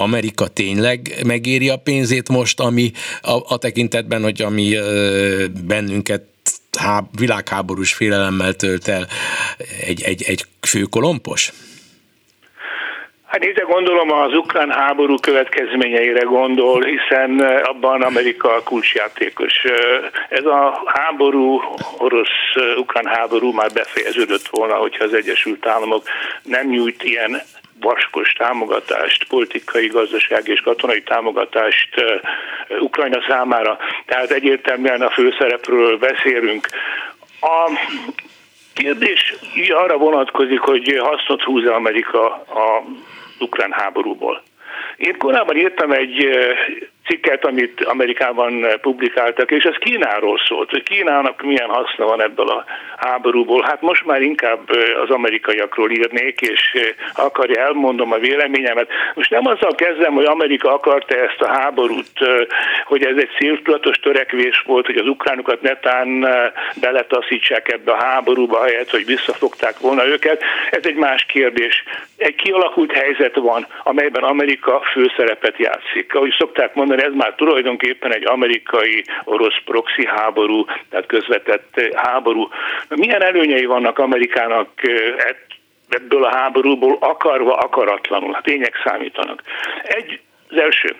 [0.00, 2.90] Amerika tényleg megéri a pénzét most, ami
[3.22, 4.76] a, a tekintetben, hogy ami
[5.66, 6.22] bennünket
[6.78, 9.06] há, világháborús félelemmel tölt el
[9.86, 11.52] egy, egy, egy főkolompos?
[13.26, 19.52] Hát nézze, gondolom az ukrán háború következményeire gondol, hiszen abban Amerika kulcsjátékos.
[20.28, 21.60] Ez a háború,
[21.98, 26.02] orosz-ukrán háború már befejeződött volna, hogyha az Egyesült Államok
[26.42, 27.42] nem nyújt ilyen
[27.80, 31.88] vaskos támogatást, politikai, gazdasági és katonai támogatást
[32.80, 33.78] Ukrajna számára.
[34.06, 36.68] Tehát egyértelműen a főszerepről beszélünk.
[37.40, 37.70] A
[38.74, 39.34] kérdés
[39.68, 42.82] arra vonatkozik, hogy hasznot húz Amerika a
[43.38, 44.42] ukrán háborúból.
[44.96, 46.26] Én korábban írtam egy
[47.06, 52.64] cikket, amit Amerikában publikáltak, és ez Kínáról szólt, hogy Kínának milyen haszna van ebből a
[52.96, 53.62] háborúból.
[53.62, 54.70] Hát most már inkább
[55.02, 56.76] az amerikaiakról írnék, és
[57.14, 58.88] akarja, elmondom a véleményemet.
[59.14, 62.10] Most nem azzal kezdem, hogy Amerika akarta ezt a háborút,
[62.84, 66.28] hogy ez egy széltudatos törekvés volt, hogy az ukránokat netán
[66.80, 70.42] beletaszítsák ebbe a háborúba, helyett, hogy visszafogták volna őket.
[70.70, 71.84] Ez egy más kérdés.
[72.16, 76.14] Egy kialakult helyzet van, amelyben Amerika főszerepet játszik.
[76.14, 82.48] Ahogy szokták mondani, ez már tulajdonképpen egy amerikai-orosz proxy háború, tehát közvetett háború.
[82.88, 85.14] Milyen előnyei vannak Amerikának eh,
[85.88, 88.32] ebből a háborúból akarva, akaratlanul?
[88.32, 89.42] Hát tények számítanak.
[89.82, 90.96] Egy, az első,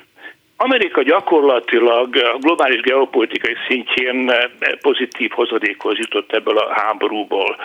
[0.57, 4.45] Amerika gyakorlatilag a globális geopolitikai szintjén eh,
[4.81, 7.57] pozitív hozadékhoz jutott ebből a háborúból.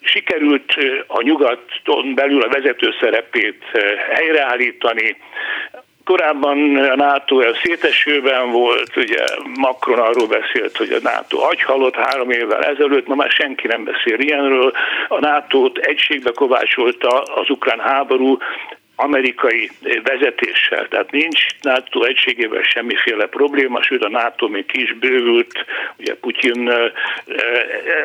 [0.00, 3.62] Sikerült eh, a nyugaton belül a vezető szerepét
[4.12, 5.16] helyreállítani,
[6.04, 9.24] Korábban a NATO szétesőben volt, ugye
[9.58, 14.18] Macron arról beszélt, hogy a NATO agyhalott három évvel ezelőtt, ma már senki nem beszél
[14.18, 14.72] ilyenről.
[15.08, 18.36] A NATO-t egységbe kovácsolta az ukrán háború,
[18.96, 19.70] amerikai
[20.02, 20.88] vezetéssel.
[20.88, 25.64] Tehát nincs NATO egységével semmiféle probléma, sőt a NATO még ki is bővült,
[25.98, 26.70] ugye Putyin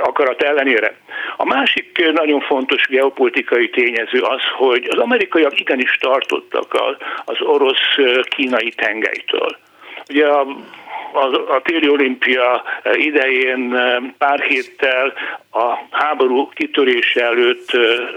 [0.04, 0.96] akarat ellenére.
[1.38, 6.78] A másik nagyon fontos geopolitikai tényező az, hogy az amerikaiak igenis tartottak
[7.26, 9.58] az orosz-kínai tengelytől.
[10.10, 10.48] Ugye a
[11.14, 13.70] a, a téli olimpia idején
[14.18, 15.14] pár héttel
[15.52, 17.70] a háború kitörése előtt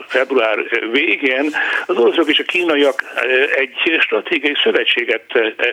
[0.07, 0.59] február
[0.91, 1.51] végén
[1.87, 3.05] az oroszok és a kínaiak
[3.57, 5.25] egy stratégiai szövetséget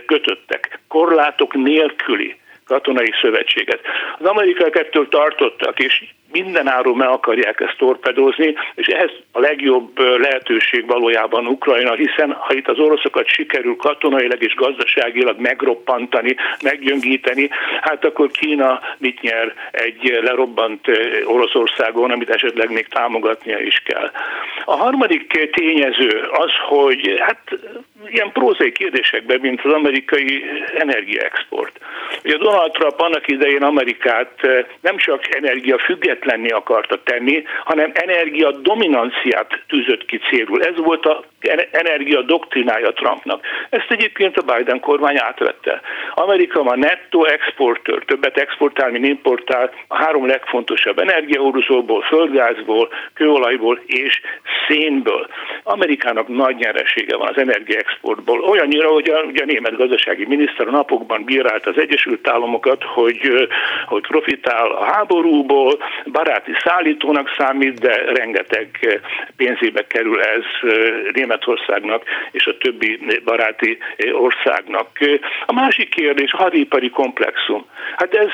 [0.05, 2.37] kötöttek, korlátok nélküli
[2.69, 3.79] katonai szövetséget.
[4.19, 10.85] Az amerikaiak ettől tartottak, és mindenáról meg akarják ezt torpedozni, és ehhez a legjobb lehetőség
[10.85, 17.49] valójában Ukrajna, hiszen ha itt az oroszokat sikerül katonailag és gazdaságilag megroppantani, meggyöngíteni,
[17.81, 20.87] hát akkor Kína mit nyer egy lerobbant
[21.25, 24.11] Oroszországon, amit esetleg még támogatnia is kell.
[24.65, 27.41] A harmadik tényező az, hogy hát
[28.11, 30.43] ilyen prózai kérdésekben, mint az amerikai
[30.77, 31.79] energiaexport.
[32.23, 34.31] Ugye Donald Trump annak idején Amerikát
[34.81, 40.63] nem csak energia függetlenni akarta tenni, hanem energia dominanciát tűzött ki célul.
[40.63, 41.23] Ez volt a
[41.71, 43.45] energia doktrinája Trumpnak.
[43.69, 45.81] Ezt egyébként a Biden kormány átvette.
[46.13, 54.21] Amerika ma nettó exportőr, többet exportál, mint importál, a három legfontosabb energiaóruzóból, földgázból, kőolajból és
[54.67, 55.27] szénből.
[55.63, 57.37] Amerikának nagy nyeresége van az
[57.99, 58.39] energiaexportból.
[58.39, 63.49] Olyannyira, hogy a, ugye a német gazdasági miniszter a napokban bírált az Egyesült Államokat, hogy,
[63.85, 65.77] hogy profitál a háborúból,
[66.11, 68.99] baráti szállítónak számít, de rengeteg
[69.37, 70.43] pénzébe kerül ez
[71.13, 73.77] Németországnak és a többi baráti
[74.11, 74.87] országnak.
[75.45, 77.65] A másik kérdés hadipari komplexum.
[77.95, 78.31] Hát ez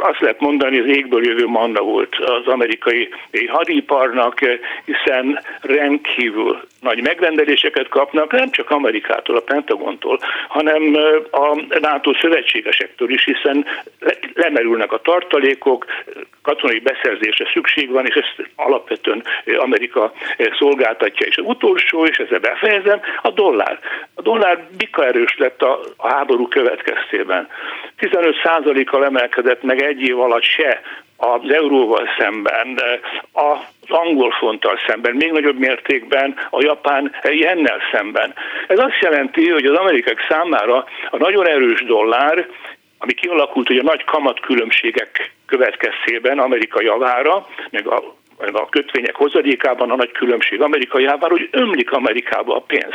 [0.00, 3.08] azt lehet mondani, az égből jövő manna volt az amerikai
[3.46, 4.38] hadiparnak,
[4.84, 10.96] hiszen rendkívül nagy megrendeléseket kapnak, nem csak Amerikától, a Pentagontól, hanem
[11.30, 13.66] a NATO szövetségesektől is, hiszen
[14.34, 15.84] lemerülnek a tartalékok,
[16.42, 19.22] katonai beszerzésre szükség van, és ezt alapvetően
[19.58, 20.12] Amerika
[20.58, 21.26] szolgáltatja.
[21.26, 23.78] És az utolsó, és ezzel befejezem, a dollár.
[24.14, 27.48] A dollár bika erős lett a, a háború következtében.
[28.00, 30.80] 15%-kal emelkedett meg egy év alatt se
[31.32, 32.80] az euróval szemben,
[33.32, 33.58] az
[33.88, 38.34] angol fonttal szemben, még nagyobb mértékben a japán jennel szemben.
[38.68, 42.46] Ez azt jelenti, hogy az amerikák számára a nagyon erős dollár,
[42.98, 48.02] ami kialakult hogy a nagy kamatkülönbségek következtében Amerika javára, meg a
[48.52, 52.94] a kötvények hozadékában a nagy különbség Amerika javára, hogy ömlik Amerikába a pénz.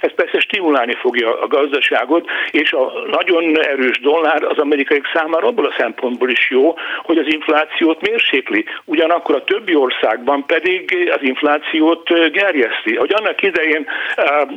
[0.00, 5.66] Ez persze stimulálni fogja a gazdaságot, és a nagyon erős dollár az amerikai számára abból
[5.66, 8.64] a szempontból is jó, hogy az inflációt mérsékli.
[8.84, 12.96] Ugyanakkor a többi országban pedig az inflációt gerjeszti.
[12.96, 13.86] Hogy annak idején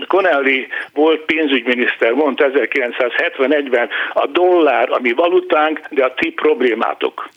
[0.08, 7.29] Connelly volt pénzügyminiszter, mondta 1971-ben, a dollár a mi valutánk, de a ti problémátok.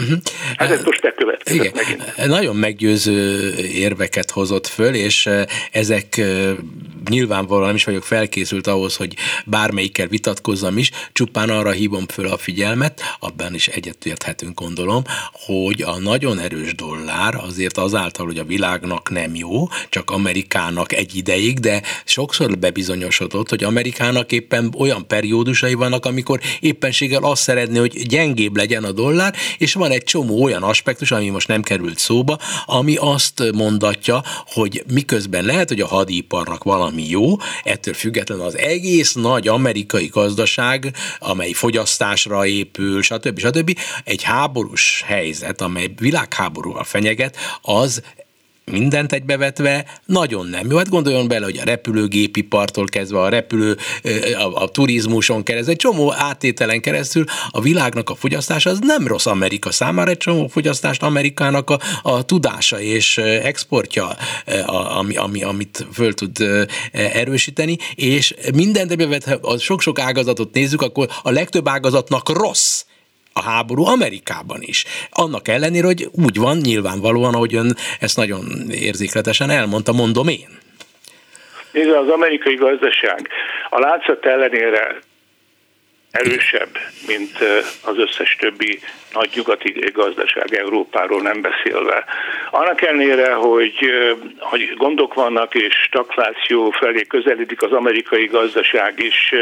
[0.00, 0.18] Uh-huh.
[0.56, 2.26] Hát ez most bekövetkezett megint.
[2.26, 5.28] Nagyon meggyőző érveket hozott föl, és
[5.72, 6.20] ezek
[7.08, 9.14] nyilvánvalóan nem is vagyok felkészült ahhoz, hogy
[9.44, 15.98] bármelyikkel vitatkozzam is, csupán arra hívom föl a figyelmet, abban is egyetérthetünk gondolom, hogy a
[15.98, 21.82] nagyon erős dollár azért azáltal, hogy a világnak nem jó, csak Amerikának egy ideig, de
[22.04, 28.84] sokszor bebizonyosodott, hogy Amerikának éppen olyan periódusai vannak, amikor éppenséggel azt szeretné, hogy gyengébb legyen
[28.84, 33.52] a dollár, és van egy csomó olyan aspektus, ami most nem került szóba, ami azt
[33.52, 40.06] mondatja, hogy miközben lehet, hogy a hadiparnak valami jó, ettől függetlenül az egész nagy amerikai
[40.06, 43.38] gazdaság, amely fogyasztásra épül, stb.
[43.38, 43.78] stb.
[44.04, 48.02] egy háborús helyzet, amely világháborúval fenyeget, az
[48.64, 50.76] mindent egybevetve nagyon nem jó.
[50.76, 53.76] Hát gondoljon bele, hogy a repülőgépipartól kezdve a repülő,
[54.38, 59.26] a, a turizmuson keresztül, egy csomó átételen keresztül a világnak a fogyasztása az nem rossz
[59.26, 64.16] Amerika számára, egy csomó fogyasztást Amerikának a, a tudása és exportja,
[64.66, 66.44] a, ami, ami, amit föl tud
[66.92, 72.84] erősíteni, és mindent egybevetve, a sok-sok ágazatot nézzük, akkor a legtöbb ágazatnak rossz
[73.34, 74.84] a háború Amerikában is.
[75.10, 80.48] Annak ellenére, hogy úgy van nyilvánvalóan, ahogy ön ezt nagyon érzékletesen elmondta, mondom én.
[81.72, 83.28] Nézd, az amerikai gazdaság
[83.70, 84.98] a látszat ellenére
[86.14, 87.38] erősebb, mint
[87.84, 88.80] az összes többi
[89.12, 92.04] nagy nyugati gazdaság Európáról nem beszélve.
[92.50, 93.78] Annak ellenére, hogy,
[94.38, 99.34] hogy gondok vannak és stagfláció felé közeledik az amerikai gazdaság is,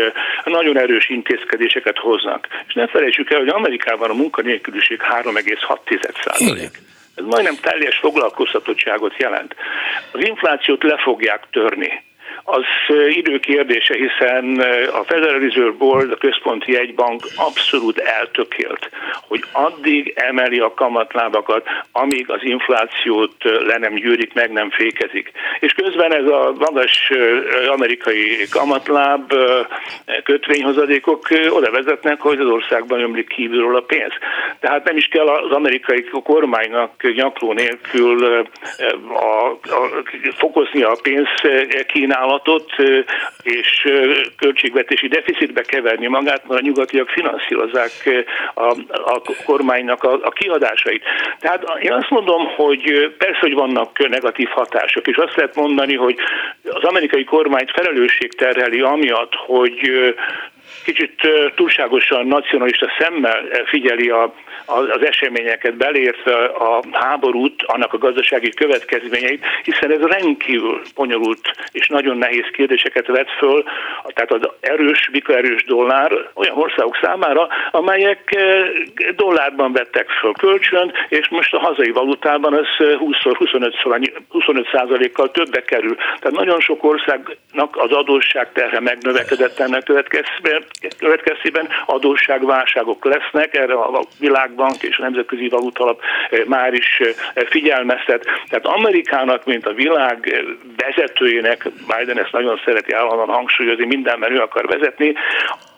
[0.45, 2.47] nagyon erős intézkedéseket hoznak.
[2.69, 6.81] És ne felejtsük el, hogy Amerikában a munkanélküliség 3,6
[7.15, 9.55] ez majdnem teljes foglalkoztatottságot jelent.
[10.13, 12.03] Az inflációt le fogják törni
[12.45, 12.65] az
[13.09, 14.61] idő kérdése, hiszen
[14.93, 18.91] a Federal Reserve Board, a központi jegybank abszolút eltökélt,
[19.29, 25.31] hogy addig emeli a kamatlábakat, amíg az inflációt le nem gyűrik, meg nem fékezik.
[25.61, 27.11] És közben ez a magas
[27.69, 29.33] amerikai kamatláb
[30.25, 34.13] kötvényhozadékok oda vezetnek, hogy az országban ömlik kívülről a pénz.
[34.61, 38.47] Tehát nem is kell az amerikai kormánynak nyakló nélkül
[39.15, 39.59] a, a,
[40.37, 41.29] fokozni a pénz
[41.87, 42.73] kínálatot, vállalatot
[43.43, 43.89] és
[44.37, 51.03] költségvetési deficitbe keverni magát, mert a nyugatiak finanszírozzák a, a kormánynak a, a kiadásait.
[51.39, 56.17] Tehát én azt mondom, hogy persze, hogy vannak negatív hatások, és azt lehet mondani, hogy
[56.65, 59.91] az amerikai kormányt felelősség terheli amiatt, hogy
[60.85, 61.13] kicsit
[61.55, 69.91] túlságosan nacionalista szemmel figyeli a, az eseményeket, belértve a háborút, annak a gazdasági következményeit, hiszen
[69.91, 73.65] ez rendkívül bonyolult és nagyon nehéz kérdéseket vet föl,
[74.15, 78.37] tehát az erős, erős dollár olyan országok számára, amelyek
[79.17, 83.75] dollárban vettek föl kölcsön, és most a hazai valutában ez 20-szor, 25
[84.29, 85.97] 25 kal többe kerül.
[85.97, 90.62] Tehát nagyon sok országnak az adósság terhe megnövekedett ennek következtében,
[90.99, 98.25] következtében adósságválságok lesznek, erre a világbank és a Nemzetközi Valutalap eh, már is eh, figyelmeztet.
[98.49, 100.45] Tehát Amerikának, mint a világ
[100.77, 105.15] vezetőjének, Biden ezt nagyon szereti állandóan hangsúlyozni, mindenben ő akar vezetni,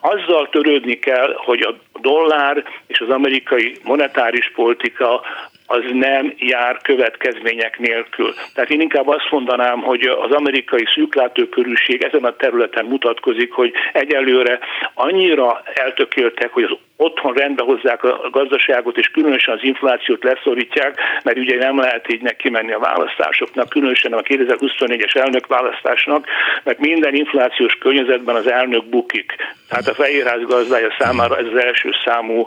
[0.01, 5.23] azzal törődni kell, hogy a dollár és az amerikai monetáris politika
[5.67, 8.35] az nem jár következmények nélkül.
[8.55, 14.59] Tehát én inkább azt mondanám, hogy az amerikai szűklátókörűség ezen a területen mutatkozik, hogy egyelőre
[14.95, 21.39] annyira eltökéltek, hogy az otthon rendbe hozzák a gazdaságot, és különösen az inflációt leszorítják, mert
[21.39, 26.27] ugye nem lehet így neki menni a választásoknak, különösen a 2024-es elnök választásnak,
[26.63, 29.33] mert minden inflációs környezetben az elnök bukik.
[29.69, 32.47] Tehát a Fehérház gazdája számára ez az első számú,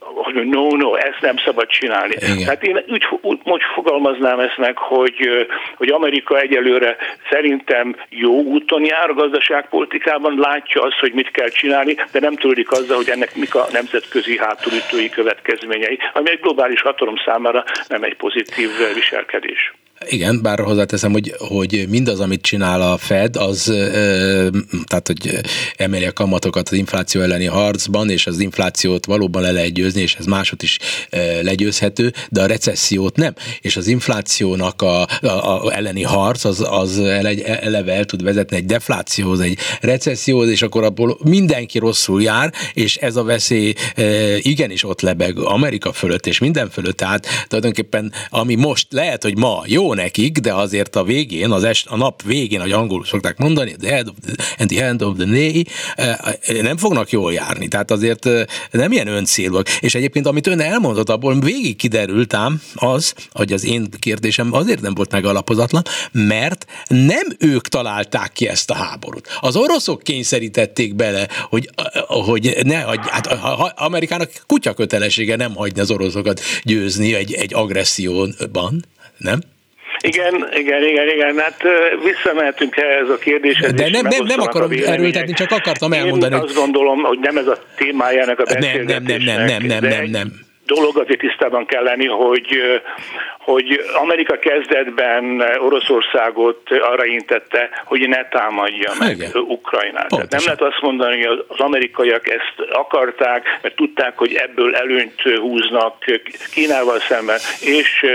[0.00, 2.14] hogy no, no, ezt nem szabad csinálni.
[2.18, 2.44] Igen.
[2.44, 6.96] Tehát én úgy, úgy, úgy fogalmaznám ezt meg, hogy, hogy Amerika egyelőre
[7.30, 12.70] szerintem jó úton jár a gazdaságpolitikában, látja azt, hogy mit kell csinálni, de nem tudik
[12.70, 18.16] azzal, hogy ennek mik a nemzetközi hátulütői következményei, ami egy globális hatalom számára nem egy
[18.16, 19.74] pozitív viselkedés.
[20.08, 23.62] Igen, bár hozzáteszem, hogy, hogy mindaz, amit csinál a Fed, az
[24.86, 25.40] tehát, hogy
[25.76, 30.14] emeli a kamatokat az infláció elleni harcban, és az inflációt valóban le lehet győzni, és
[30.14, 30.78] ez másod is
[31.40, 33.34] legyőzhető, de a recessziót nem.
[33.60, 38.66] És az inflációnak a, a, a elleni harc az, az eleve el tud vezetni egy
[38.66, 43.74] deflációhoz, egy recesszióhoz, és akkor abból mindenki rosszul jár, és ez a veszély
[44.38, 46.96] igenis ott lebeg Amerika fölött, és minden fölött.
[46.96, 51.86] Tehát tulajdonképpen, ami most lehet, hogy ma jó nekik, de azért a végén, az est,
[51.86, 55.16] a nap végén, ahogy angolul szokták mondani, the end of the, and the end of
[55.16, 55.66] the day,
[56.62, 57.68] nem fognak jól járni.
[57.68, 58.28] Tehát azért
[58.70, 59.68] nem ilyen öncélúak.
[59.68, 64.80] És egyébként, amit ön elmondott, abból végig kiderült ám az, hogy az én kérdésem azért
[64.80, 65.82] nem volt megalapozatlan,
[66.12, 69.28] mert nem ők találták ki ezt a háborút.
[69.40, 71.70] Az oroszok kényszerítették bele, hogy,
[72.06, 73.26] hogy ne hagy, hát
[73.76, 78.84] Amerikának kutya kötelessége nem hagyni az oroszokat győzni egy, egy agresszióban,
[79.18, 79.40] nem?
[80.06, 81.62] Igen, igen, igen, igen, hát
[82.04, 83.72] visszamehetünk ehhez a kérdéshez.
[83.72, 86.34] De nem, nem, nem akarom erőltetni, csak akartam elmondani.
[86.34, 89.02] Én azt gondolom, hogy nem ez a témájának a beszélgetésnek.
[89.02, 92.62] Nem, nem, nem, nem, nem, nem, nem dolog azért tisztában kell lenni, hogy,
[93.38, 99.30] hogy Amerika kezdetben Oroszországot arra intette, hogy ne támadja meg Igen.
[99.34, 100.08] Ukrajnát.
[100.08, 105.20] Tehát nem lehet azt mondani, hogy az amerikaiak ezt akarták, mert tudták, hogy ebből előnyt
[105.20, 106.04] húznak
[106.52, 108.06] Kínával szemben, és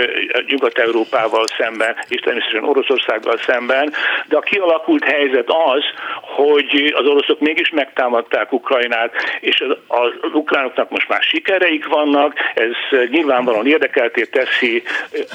[0.46, 3.92] Nyugat-Európával szemben, és természetesen Oroszországgal szemben,
[4.28, 5.82] de a kialakult helyzet az,
[6.20, 12.98] hogy az oroszok mégis megtámadták Ukrajnát, és az, az ukránoknak most már sikereik vannak, ez
[13.08, 14.82] nyilvánvalóan érdekelté teszi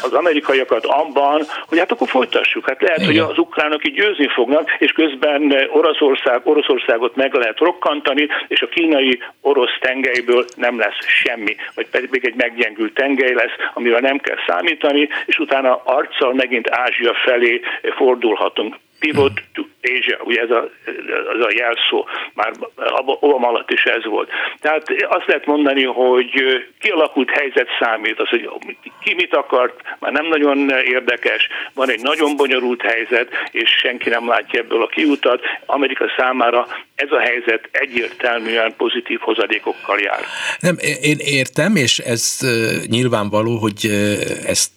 [0.02, 2.68] az amerikaiakat abban, hogy hát akkor folytassuk.
[2.68, 3.08] Hát lehet, Igen.
[3.08, 8.68] hogy az ukránok így győzni fognak, és közben Oroszország, Oroszországot meg lehet rokkantani, és a
[8.68, 14.18] kínai orosz tengelyből nem lesz semmi, vagy pedig még egy meggyengült tengely lesz, amivel nem
[14.18, 17.62] kell számítani, és utána arccal megint Ázsia felé
[17.96, 20.70] fordulhatunk pivot to Asia, ugye ez a,
[21.36, 22.52] ez a jelszó, már
[23.20, 24.30] Obama alatt is ez volt.
[24.60, 26.32] Tehát azt lehet mondani, hogy
[26.80, 28.50] kialakult helyzet számít, az, hogy
[29.04, 34.28] ki mit akart, már nem nagyon érdekes, van egy nagyon bonyolult helyzet, és senki nem
[34.28, 35.42] látja ebből a kiutat.
[35.66, 40.20] Amerika számára ez a helyzet egyértelműen pozitív hozadékokkal jár.
[40.60, 42.38] Nem, én értem, és ez
[42.88, 43.86] nyilvánvaló, hogy
[44.46, 44.72] ezt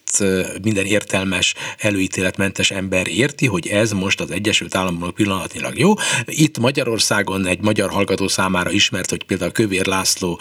[0.63, 5.93] minden értelmes, előítéletmentes ember érti, hogy ez most az Egyesült Államok pillanatnyilag jó.
[6.25, 10.41] Itt Magyarországon egy magyar hallgató számára ismert, hogy például Kövér László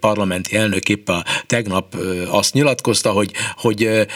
[0.00, 1.96] parlamenti elnök épp a tegnap
[2.28, 4.06] azt nyilatkozta, hogy, hogy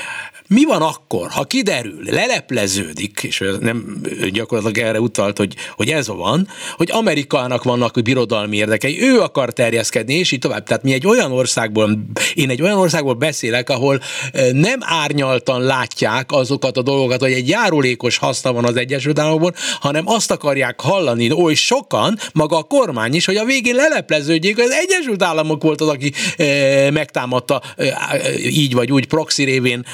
[0.53, 4.01] mi van akkor, ha kiderül, lelepleződik, és nem
[4.33, 10.15] gyakorlatilag erre utalt, hogy, hogy ez van, hogy Amerikának vannak birodalmi érdekei, ő akar terjeszkedni,
[10.15, 10.65] és így tovább.
[10.65, 11.99] Tehát mi egy olyan országból,
[12.35, 14.01] én egy olyan országból beszélek, ahol
[14.33, 19.55] eh, nem árnyaltan látják azokat a dolgokat, hogy egy járulékos haszna van az Egyesült Államokban,
[19.81, 24.71] hanem azt akarják hallani oly sokan, maga a kormány is, hogy a végén lelepleződjék, az
[24.71, 29.85] Egyesült Államok volt az, aki e, megtámadta e, így vagy úgy proxy révén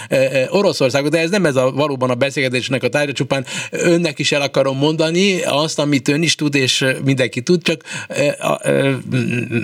[0.50, 4.42] Oroszországot, de ez nem ez a valóban a beszélgetésnek a tárgya, csupán önnek is el
[4.42, 7.82] akarom mondani azt, amit ön is tud, és mindenki tud, csak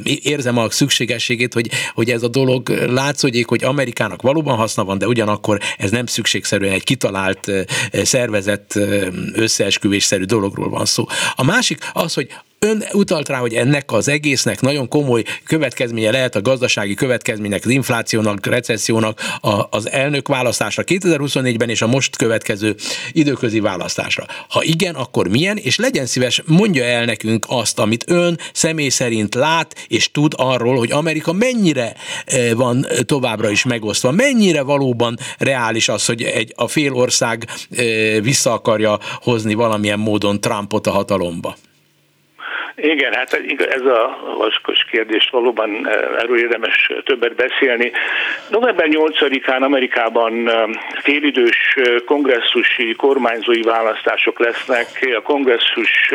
[0.05, 5.07] érzem a szükségességét, hogy, hogy ez a dolog látszódjék, hogy Amerikának valóban haszna van, de
[5.07, 7.51] ugyanakkor ez nem szükségszerűen egy kitalált,
[7.93, 8.79] szervezett,
[9.33, 11.07] összeesküvésszerű dologról van szó.
[11.35, 12.29] A másik az, hogy
[12.65, 17.71] Ön utalt rá, hogy ennek az egésznek nagyon komoly következménye lehet a gazdasági következménynek, az
[17.71, 22.75] inflációnak, recessziónak, a, az elnök választásra 2024-ben és a most következő
[23.13, 24.27] időközi választásra.
[24.49, 29.35] Ha igen, akkor milyen, és legyen szíves, mondja el nekünk azt, amit ön személy szerint
[29.35, 31.95] lát és tud arról, hogy Amerika mennyire
[32.25, 37.83] e, van továbbra is megosztva, mennyire valóban reális az, hogy egy, a fél ország e,
[38.21, 41.57] vissza akarja hozni valamilyen módon Trumpot a hatalomba.
[42.77, 47.93] Igen, hát ez a vaskos kérdés valóban eh, erről érdemes többet beszélni.
[48.49, 50.69] November 8-án Amerikában eh,
[51.03, 54.87] félidős eh, kongresszusi kormányzói választások lesznek.
[55.17, 56.13] A kongresszus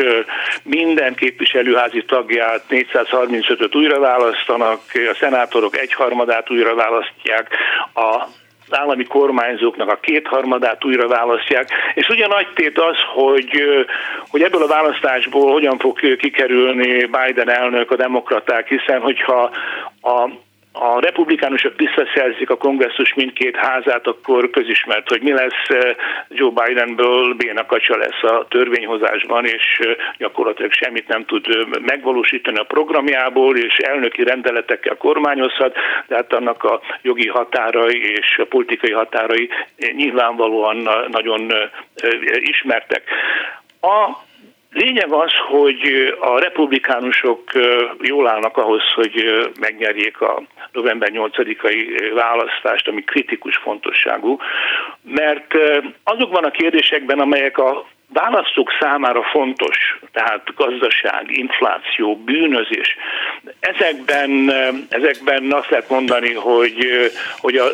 [0.62, 7.48] minden képviselőházi tagját 435-öt újra választanak, a szenátorok egyharmadát újra választják,
[7.94, 8.26] a
[8.74, 13.62] állami kormányzóknak a kétharmadát újra választják, és ugye nagy tét az, hogy,
[14.28, 19.50] hogy ebből a választásból hogyan fog kikerülni Biden elnök a demokraták, hiszen hogyha
[20.02, 20.30] a
[20.72, 25.94] a republikánusok visszaszerzik a kongresszus mindkét házát, akkor közismert, hogy mi lesz eh,
[26.28, 32.64] Joe Bidenből bénakacsa lesz a törvényhozásban, és eh, gyakorlatilag semmit nem tud eh, megvalósítani a
[32.64, 35.74] programjából, és elnöki rendeletekkel kormányozhat,
[36.06, 39.48] de hát annak a jogi határai és a politikai határai
[39.92, 41.52] nyilvánvalóan nagyon
[42.40, 43.02] ismertek.
[43.80, 44.28] A
[44.72, 47.42] Lényeg az, hogy a republikánusok
[48.00, 49.24] jól állnak ahhoz, hogy
[49.60, 50.42] megnyerjék a
[50.72, 54.38] november 8-ai választást, ami kritikus fontosságú,
[55.02, 55.54] mert
[56.04, 62.96] azokban a kérdésekben, amelyek a választók számára fontos, tehát gazdaság, infláció, bűnözés,
[63.60, 64.52] ezekben,
[64.88, 66.86] ezekben azt lehet mondani, hogy,
[67.38, 67.66] hogy a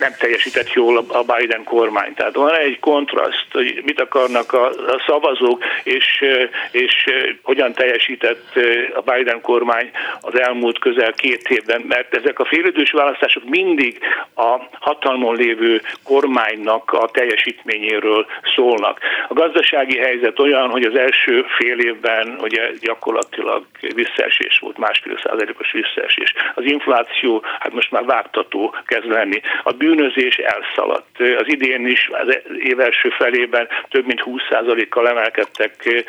[0.00, 2.14] nem teljesített jól a Biden kormány.
[2.14, 4.70] Tehát van egy kontraszt, hogy mit akarnak a,
[5.06, 6.24] szavazók, és,
[6.70, 7.04] és
[7.42, 8.58] hogyan teljesített
[8.94, 9.90] a Biden kormány
[10.20, 13.98] az elmúlt közel két évben, mert ezek a félidős választások mindig
[14.34, 18.98] a hatalmon lévő kormánynak a teljesítményéről szólnak.
[19.28, 25.72] A gazdasági helyzet olyan, hogy az első fél évben ugye gyakorlatilag visszaesés volt, másfél százalékos
[25.72, 26.34] visszaesés.
[26.54, 29.40] Az infláció, hát most már vágtató kezd lenni.
[29.62, 31.18] A bűnözés elszaladt.
[31.18, 36.04] Az idén is az év első felében több mint 20%-kal emelkedtek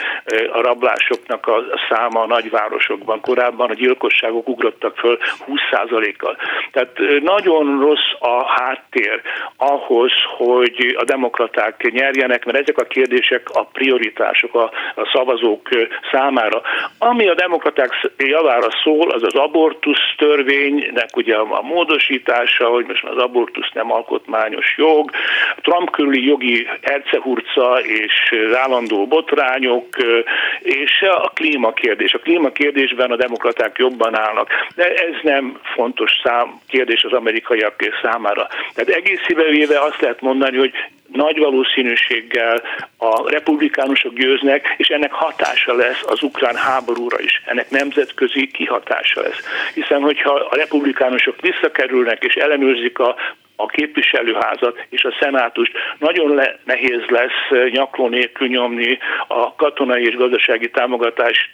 [0.51, 3.21] a rablásoknak a száma a nagyvárosokban.
[3.21, 5.17] Korábban a gyilkosságok ugrottak föl
[5.47, 6.37] 20%-kal.
[6.71, 9.21] Tehát nagyon rossz a háttér
[9.57, 15.69] ahhoz, hogy a demokraták nyerjenek, mert ezek a kérdések a prioritások a, a szavazók
[16.11, 16.61] számára.
[16.97, 23.17] Ami a demokraták javára szól, az az abortusz törvénynek ugye a módosítása, hogy most az
[23.17, 25.11] abortusz nem alkotmányos jog,
[25.61, 29.85] Trump körüli jogi ercehurca és állandó botrányok,
[30.59, 32.13] és a klímakérdés.
[32.13, 38.47] A klímakérdésben a demokraták jobban állnak, de ez nem fontos szám kérdés az amerikaiak számára.
[38.73, 40.73] Tehát egészében véve azt lehet mondani, hogy
[41.11, 42.61] nagy valószínűséggel
[42.97, 47.41] a republikánusok győznek, és ennek hatása lesz az ukrán háborúra is.
[47.45, 49.39] Ennek nemzetközi kihatása lesz.
[49.73, 53.15] Hiszen, hogyha a republikánusok visszakerülnek és ellenőrzik a
[53.55, 58.97] a képviselőházat és a szenátust nagyon le, nehéz lesz nyakló nélkül nyomni
[59.27, 61.51] a katonai és gazdasági támogatást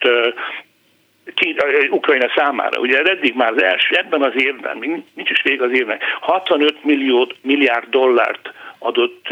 [1.89, 2.79] Ukrajna számára.
[2.79, 7.31] Ugye eddig már az első, ebben az évben, nincs is vég az évnek, 65 millió,
[7.41, 9.27] milliárd dollárt adott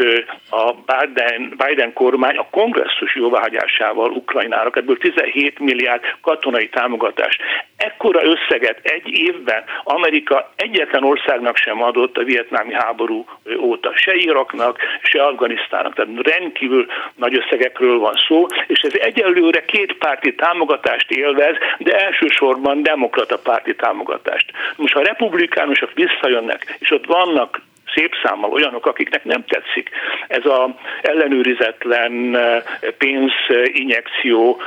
[0.50, 7.42] a Biden, Biden kormány a kongresszus jóváhagyásával Ukrajnára, ebből 17 milliárd katonai támogatást.
[7.76, 13.24] Ekkora összeget egy évben Amerika egyetlen országnak sem adott a vietnámi háború
[13.60, 15.94] óta, se Iraknak, se Afganisztának.
[15.94, 22.82] Tehát rendkívül nagy összegekről van szó, és ez egyelőre két párti támogatást élvez, de elsősorban
[22.82, 24.52] demokrata párti támogatást.
[24.76, 27.60] Most ha republikánusok visszajönnek, és ott vannak
[27.96, 29.90] szép számmal olyanok, akiknek nem tetszik.
[30.28, 32.62] Ez a ellenőrizetlen eh,
[32.98, 34.60] pénzinjekció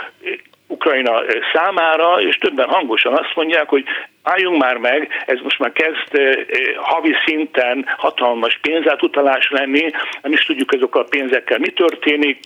[0.68, 3.84] Ukrajna eh, számára, és többen hangosan azt mondják, hogy
[4.24, 6.22] álljunk már meg, ez most már kezd
[6.76, 9.92] havi szinten hatalmas pénzátutalás lenni,
[10.22, 12.40] nem is tudjuk azokkal a pénzekkel mi történik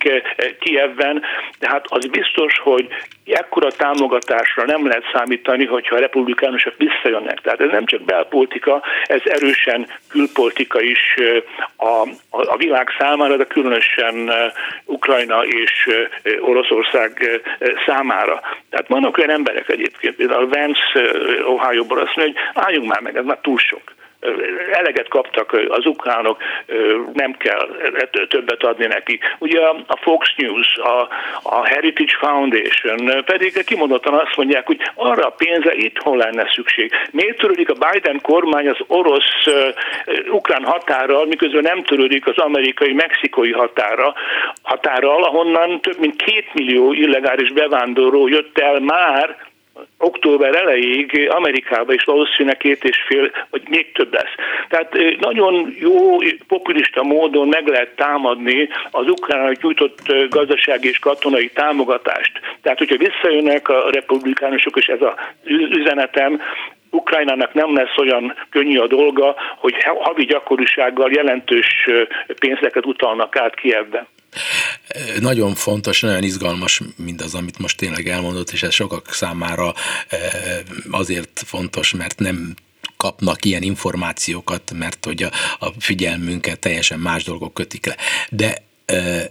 [0.60, 1.22] Kievben,
[1.60, 2.88] de hát az biztos, hogy
[3.26, 7.42] ekkora támogatásra nem lehet számítani, hogyha a republikánusok visszajönnek.
[7.42, 11.16] Tehát ez nem csak belpolitika, ez erősen külpolitika is
[11.76, 14.32] a, a, a világ számára, de különösen
[14.86, 15.90] Ukrajna és
[16.40, 17.42] Oroszország
[17.86, 18.42] számára.
[18.70, 20.82] Tehát vannak olyan emberek egyébként, például Vance
[21.64, 23.82] Ohio-ból azt mondja, hogy álljunk már meg, ez már túl sok
[24.72, 26.38] eleget kaptak az ukránok,
[27.14, 27.68] nem kell
[28.28, 29.20] többet adni neki.
[29.40, 31.08] Ugye a Fox News, a,
[31.44, 36.92] a Heritage Foundation pedig kimondottan azt mondják, hogy arra a pénze itthon lenne szükség.
[37.12, 44.14] Miért törődik a Biden kormány az orosz-ukrán határral, miközben nem törődik az amerikai-mexikói határa,
[44.62, 49.52] határral, ahonnan több mint két millió illegális bevándorló jött el már
[49.98, 54.34] október elejéig Amerikába is valószínűleg két és fél, vagy még több lesz.
[54.70, 56.18] Tehát nagyon jó
[56.48, 62.32] populista módon meg lehet támadni az ukránok nyújtott gazdasági és katonai támogatást.
[62.62, 65.14] Tehát, hogyha visszajönnek a republikánusok, és ez az
[65.70, 66.42] üzenetem,
[66.90, 71.90] Ukrajnának nem lesz olyan könnyű a dolga, hogy havi gyakorisággal jelentős
[72.40, 74.06] pénzeket utalnak át Kievbe.
[75.20, 79.74] Nagyon fontos, nagyon izgalmas mindaz, amit most tényleg elmondott, és ez sokak számára
[80.92, 82.56] azért fontos, mert nem
[82.98, 87.96] kapnak ilyen információkat, mert hogy a, a figyelmünket teljesen más dolgok kötik le.
[88.30, 88.64] De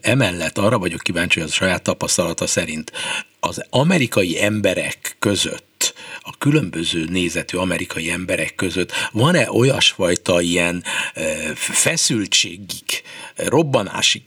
[0.01, 2.93] emellett arra vagyok kíváncsi, hogy a saját tapasztalata szerint
[3.41, 5.72] az amerikai emberek között
[6.21, 10.85] a különböző nézetű amerikai emberek között van-e olyasfajta ilyen
[11.55, 13.03] feszültségig,
[13.37, 14.23] robbanásig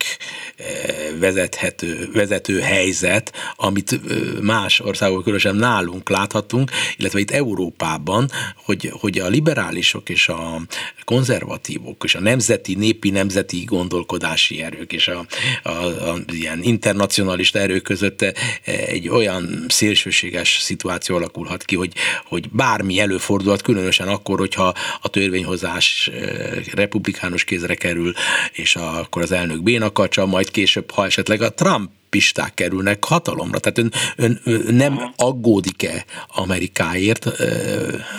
[1.19, 3.99] vezethető, vezető helyzet, amit
[4.41, 10.61] más országok, különösen nálunk láthatunk, illetve itt Európában, hogy, hogy a liberálisok és a
[11.03, 15.25] konzervatívok és a nemzeti, népi nemzeti gondolkodási erők és a,
[15.63, 18.25] a, a ilyen internacionalista erők között
[18.63, 21.15] egy olyan szélsőséges szituáció
[21.45, 21.93] alakulhat ki, hogy,
[22.25, 26.11] hogy bármi előfordulhat, különösen akkor, hogyha a törvényhozás
[26.75, 28.13] republikánus kézre kerül,
[28.51, 33.59] és akkor az elnök bénakacsa, majd később, ha esetleg a Trump pisták kerülnek hatalomra.
[33.59, 37.25] Tehát ön, ön, ön nem aggódik-e Amerikáért,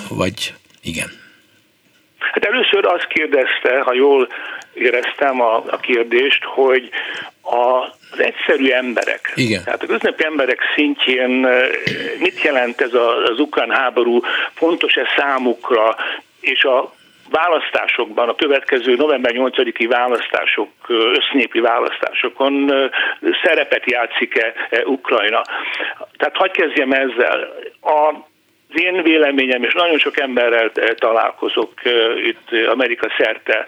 [0.09, 1.09] vagy igen?
[2.19, 4.29] Hát először azt kérdezte, ha jól
[4.79, 6.91] éreztem a, a kérdést, hogy
[7.43, 9.65] a, az egyszerű emberek, Igen.
[9.65, 11.49] tehát a köznapi emberek szintjén
[12.19, 12.95] mit jelent ez
[13.31, 14.21] az ukrán háború,
[14.55, 15.97] fontos-e számukra,
[16.41, 16.95] és a
[17.31, 22.73] választásokban, a következő november 8-i választások, össznépi választásokon
[23.43, 24.53] szerepet játszik-e
[24.85, 25.43] Ukrajna.
[26.17, 27.53] Tehát hagyd kezdjem ezzel.
[27.83, 28.15] A
[28.69, 31.73] az én véleményem, és nagyon sok emberrel találkozok
[32.25, 33.65] itt Amerika szerte,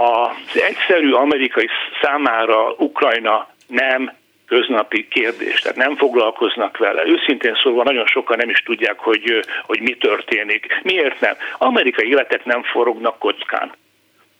[0.00, 1.68] az egyszerű amerikai
[2.02, 4.12] számára Ukrajna nem
[4.46, 7.02] köznapi kérdés, tehát nem foglalkoznak vele.
[7.06, 10.80] Őszintén szólva nagyon sokan nem is tudják, hogy, hogy mi történik.
[10.82, 11.34] Miért nem?
[11.58, 13.72] Amerikai életek nem forognak kockán.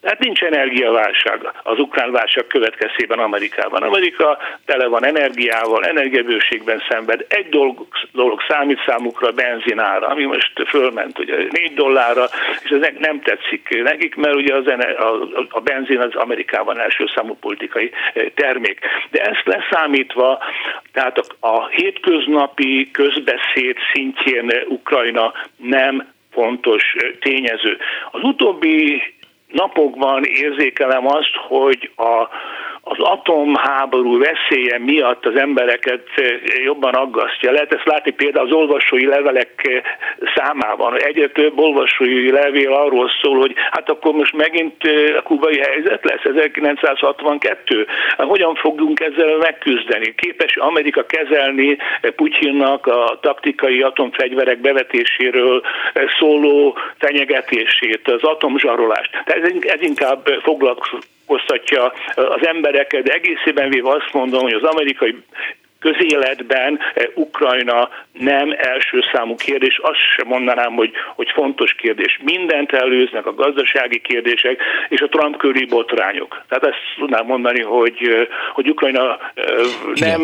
[0.00, 3.82] Tehát nincs energiaválság az ukrán válság következtében Amerikában.
[3.82, 7.24] Amerika tele van energiával, energiabőségben szenved.
[7.28, 12.24] Egy dolog, dolog számít számukra a benzinára, ami most fölment ugye 4 dollárra,
[12.62, 17.34] és ez nem tetszik nekik, mert ugye az, a, a benzin az Amerikában első számú
[17.34, 18.80] politikai eh, termék.
[19.10, 20.38] De ezt leszámítva,
[20.92, 27.78] tehát a, a hétköznapi közbeszéd szintjén Ukrajna nem fontos eh, tényező.
[28.10, 29.02] Az utóbbi
[29.52, 32.28] napokban érzékelem azt, hogy a
[32.82, 36.24] az atomháború veszélye miatt az embereket eh,
[36.64, 37.52] jobban aggasztja.
[37.52, 39.82] Lehet ezt látni például az olvasói levelek eh,
[40.34, 41.00] számában.
[41.00, 46.04] Egyre több olvasói levél arról szól, hogy hát akkor most megint eh, a kubai helyzet
[46.04, 47.86] lesz, 1962.
[48.16, 50.14] Hogyan fogunk ezzel megküzdeni?
[50.14, 51.76] Képes Amerika kezelni
[52.16, 55.62] Putyinnak a taktikai atomfegyverek bevetéséről
[56.18, 59.10] szóló fenyegetését, az atomzsarolást.
[59.24, 65.16] Tehát ez inkább foglalkozik foglalkoztatja az embereket, de egészében véve azt mondom, hogy az amerikai
[65.78, 66.78] közéletben
[67.14, 72.20] Ukrajna nem első számú kérdés, azt sem mondanám, hogy, hogy fontos kérdés.
[72.22, 76.42] Mindent előznek a gazdasági kérdések és a Trump körüli botrányok.
[76.48, 79.18] Tehát ezt tudnám mondani, hogy, hogy Ukrajna
[79.94, 80.22] nem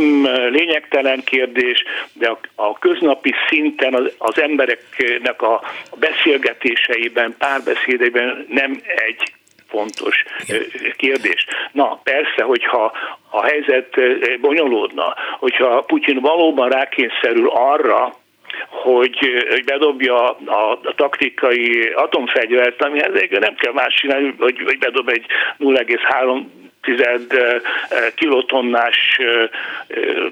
[0.50, 5.62] lényegtelen kérdés, de a, a köznapi szinten az, az embereknek a
[5.98, 9.35] beszélgetéseiben, párbeszédeiben nem egy
[9.68, 10.24] fontos
[10.96, 11.46] kérdés.
[11.72, 12.92] Na, persze, hogyha
[13.30, 13.88] a helyzet
[14.40, 18.12] bonyolódna, hogyha Putyin valóban rákényszerül arra,
[18.68, 19.18] hogy,
[19.50, 25.26] hogy bedobja a, a taktikai atomfegyvert, amihez nem kell más csinálni, hogy, hogy bedob egy
[25.58, 26.42] 0,3
[28.14, 29.20] kilotonnás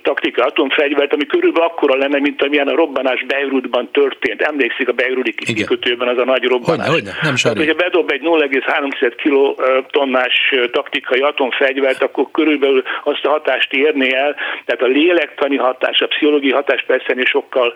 [0.02, 4.42] taktika atomfegyvert, ami körülbelül akkora lenne, mint amilyen a robbanás Beirutban történt.
[4.42, 6.88] Emlékszik a Beirudi kikötőben az a nagy robbanás.
[6.88, 13.30] Hogyne, hogyne, nem Tehát, hogyha bedob egy 0,3 kilotonnás taktikai atomfegyvert, akkor körülbelül azt a
[13.30, 17.72] hatást érné el, tehát a lélektani hatás, a pszichológiai hatás persze sokkal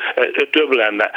[0.51, 1.11] több lenne.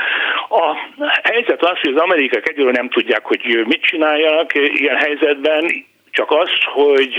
[0.49, 0.75] A
[1.23, 6.49] helyzet az, hogy az amerikák egyről nem tudják, hogy mit csináljanak ilyen helyzetben, csak az,
[6.73, 7.13] hogy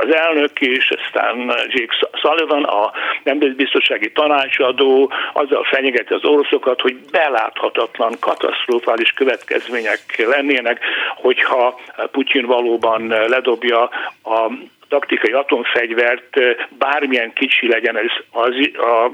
[0.00, 2.92] az elnök és aztán Jake Sullivan, a
[3.22, 10.80] nemzetbiztonsági tanácsadó azzal fenyegeti az oroszokat, hogy beláthatatlan, katasztrofális következmények lennének,
[11.16, 11.80] hogyha
[12.10, 13.82] Putyin valóban ledobja
[14.24, 14.50] a
[14.92, 16.32] taktikai atomfegyvert
[16.78, 19.04] bármilyen kicsi legyen az, az, a,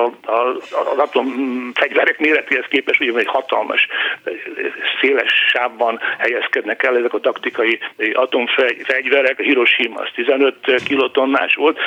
[0.00, 0.56] a, a,
[0.92, 3.86] az atomfegyverek méretéhez képest, ugye egy hatalmas,
[5.00, 7.78] széles sávban helyezkednek el ezek a taktikai
[8.12, 11.78] atomfegyverek, Hiroshima az 15 kilotonnás volt,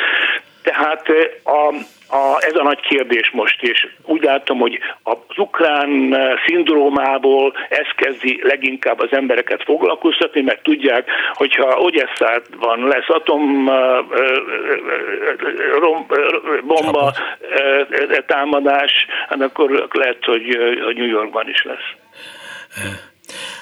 [0.63, 1.07] tehát
[1.43, 1.73] a,
[2.11, 8.39] a, ez a nagy kérdés most, és úgy látom, hogy az ukrán szindrómából ez kezdi
[8.43, 13.69] leginkább az embereket foglalkoztatni, mert tudják, hogyha Ogyesszában lesz atom
[15.79, 16.07] rom,
[16.63, 17.13] bomba
[18.25, 20.57] támadás, hát akkor lehet, hogy
[20.95, 21.99] New Yorkban is lesz.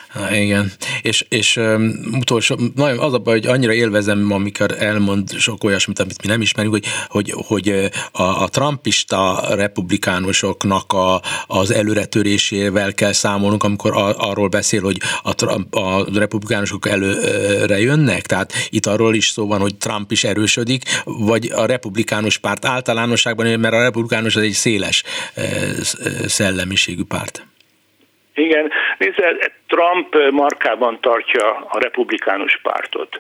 [0.10, 5.32] Há, igen, és, és um, utolsó, nagyon az a baj, hogy annyira élvezem, amikor elmond
[5.32, 11.72] sok olyasmit, amit mi nem ismerünk, hogy, hogy, hogy a, a trumpista republikánusoknak a, az
[11.72, 18.53] előretörésével kell számolnunk, amikor a, arról beszél, hogy a, Trump, a republikánusok előre jönnek, tehát
[18.70, 23.74] itt arról is szó van, hogy Trump is erősödik, vagy a republikánus párt általánosságban, mert
[23.74, 25.03] a republikánus az egy széles
[26.28, 27.49] szellemiségű párt.
[28.39, 33.19] Igen, nézd, Trump markában tartja a republikánus pártot.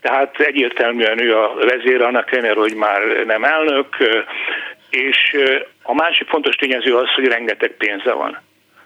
[0.00, 3.96] Tehát egyértelműen ő a vezér, annak ellenére, hogy már nem elnök,
[4.90, 5.36] és
[5.82, 8.40] a másik fontos tényező az, hogy rengeteg pénze van.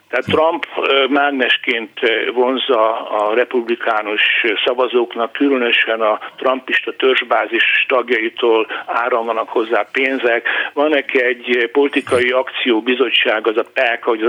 [0.09, 0.67] Tehát Trump
[1.09, 1.91] mágnesként
[2.35, 4.23] vonza a republikánus
[4.65, 10.49] szavazóknak, különösen a trumpista törzsbázis tagjaitól áramlanak hozzá pénzek.
[10.73, 14.23] Van neki egy politikai akcióbizottság, az a PAC, hogy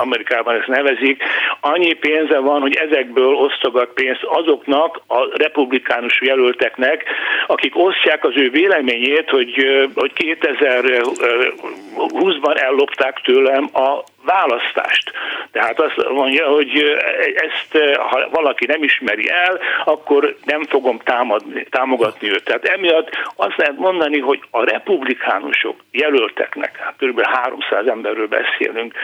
[0.00, 1.22] Amerikában ezt nevezik.
[1.60, 7.04] Annyi pénze van, hogy ezekből osztogat pénzt azoknak a republikánus jelölteknek,
[7.46, 15.12] akik osztják az ő véleményét, hogy, hogy 2020-ban ellopták tőlem a választást.
[15.52, 16.98] Tehát azt mondja, hogy
[17.34, 22.44] ezt, ha valaki nem ismeri el, akkor nem fogom támadni, támogatni őt.
[22.44, 27.20] Tehát emiatt azt lehet mondani, hogy a republikánusok jelölteknek, hát kb.
[27.20, 28.94] 300 emberről beszélünk,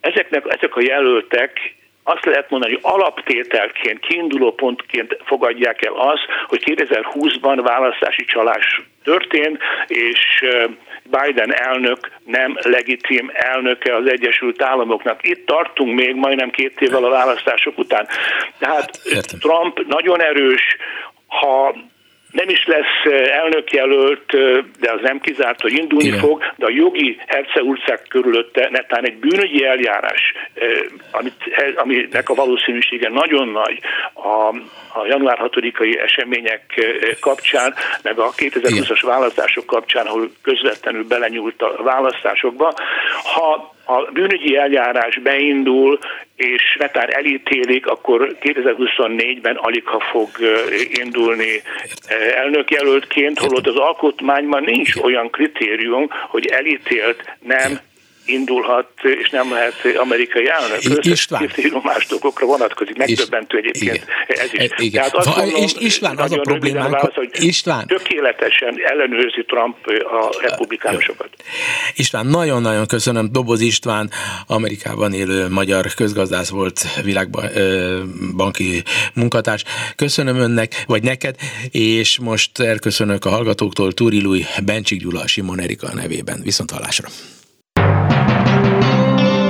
[0.00, 6.62] ezeknek, ezek a jelöltek azt lehet mondani, hogy alaptételként, kiinduló pontként fogadják el azt, hogy
[6.64, 10.44] 2020-ban választási csalás történt, és
[11.10, 15.28] Biden elnök nem legitim elnöke az Egyesült Államoknak.
[15.28, 18.06] Itt tartunk még majdnem két évvel a választások után.
[18.58, 20.76] Tehát hát, Trump nagyon erős,
[21.26, 21.74] ha
[22.38, 24.26] nem is lesz elnökjelölt,
[24.80, 26.18] de az nem kizárt, hogy indulni Igen.
[26.18, 30.32] fog, de a jogi Herceország körülötte netán egy bűnögyi eljárás,
[31.10, 31.34] amit,
[31.76, 33.78] aminek a valószínűsége nagyon nagy
[34.12, 34.48] a,
[34.98, 36.62] a január 6-ai események
[37.20, 42.74] kapcsán, meg a 2020-as választások kapcsán, ahol közvetlenül belenyúlt a választásokba.
[43.34, 45.98] Ha a bűnügyi eljárás beindul,
[46.36, 50.28] és netán elítélik, akkor 2024-ben alig ha fog
[51.04, 51.62] indulni
[52.34, 57.78] elnökjelöltként, holott az alkotmányban nincs olyan kritérium, hogy elítélt nem
[58.28, 58.88] indulhat,
[59.22, 61.04] és nem lehet amerikai elnök.
[61.04, 61.50] István.
[61.82, 62.96] más dolgokra vonatkozik.
[62.96, 64.06] Megdöbbentő egyébként igen.
[64.26, 64.70] ez is.
[64.76, 64.90] Igen.
[64.90, 67.86] Tehát azt mondom, és István, az a problémánk, válasz, hogy István.
[67.86, 71.28] tökéletesen ellenőrzi Trump a republikánusokat.
[71.94, 73.32] István, nagyon-nagyon köszönöm.
[73.32, 74.10] Doboz István,
[74.46, 78.82] Amerikában élő magyar közgazdász volt világbanki
[79.14, 79.64] munkatárs.
[79.96, 81.36] Köszönöm önnek, vagy neked,
[81.70, 86.40] és most elköszönök a hallgatóktól Túri Lui, Bencsik Gyula, Simon Erika nevében.
[86.42, 87.08] Viszont hallásra.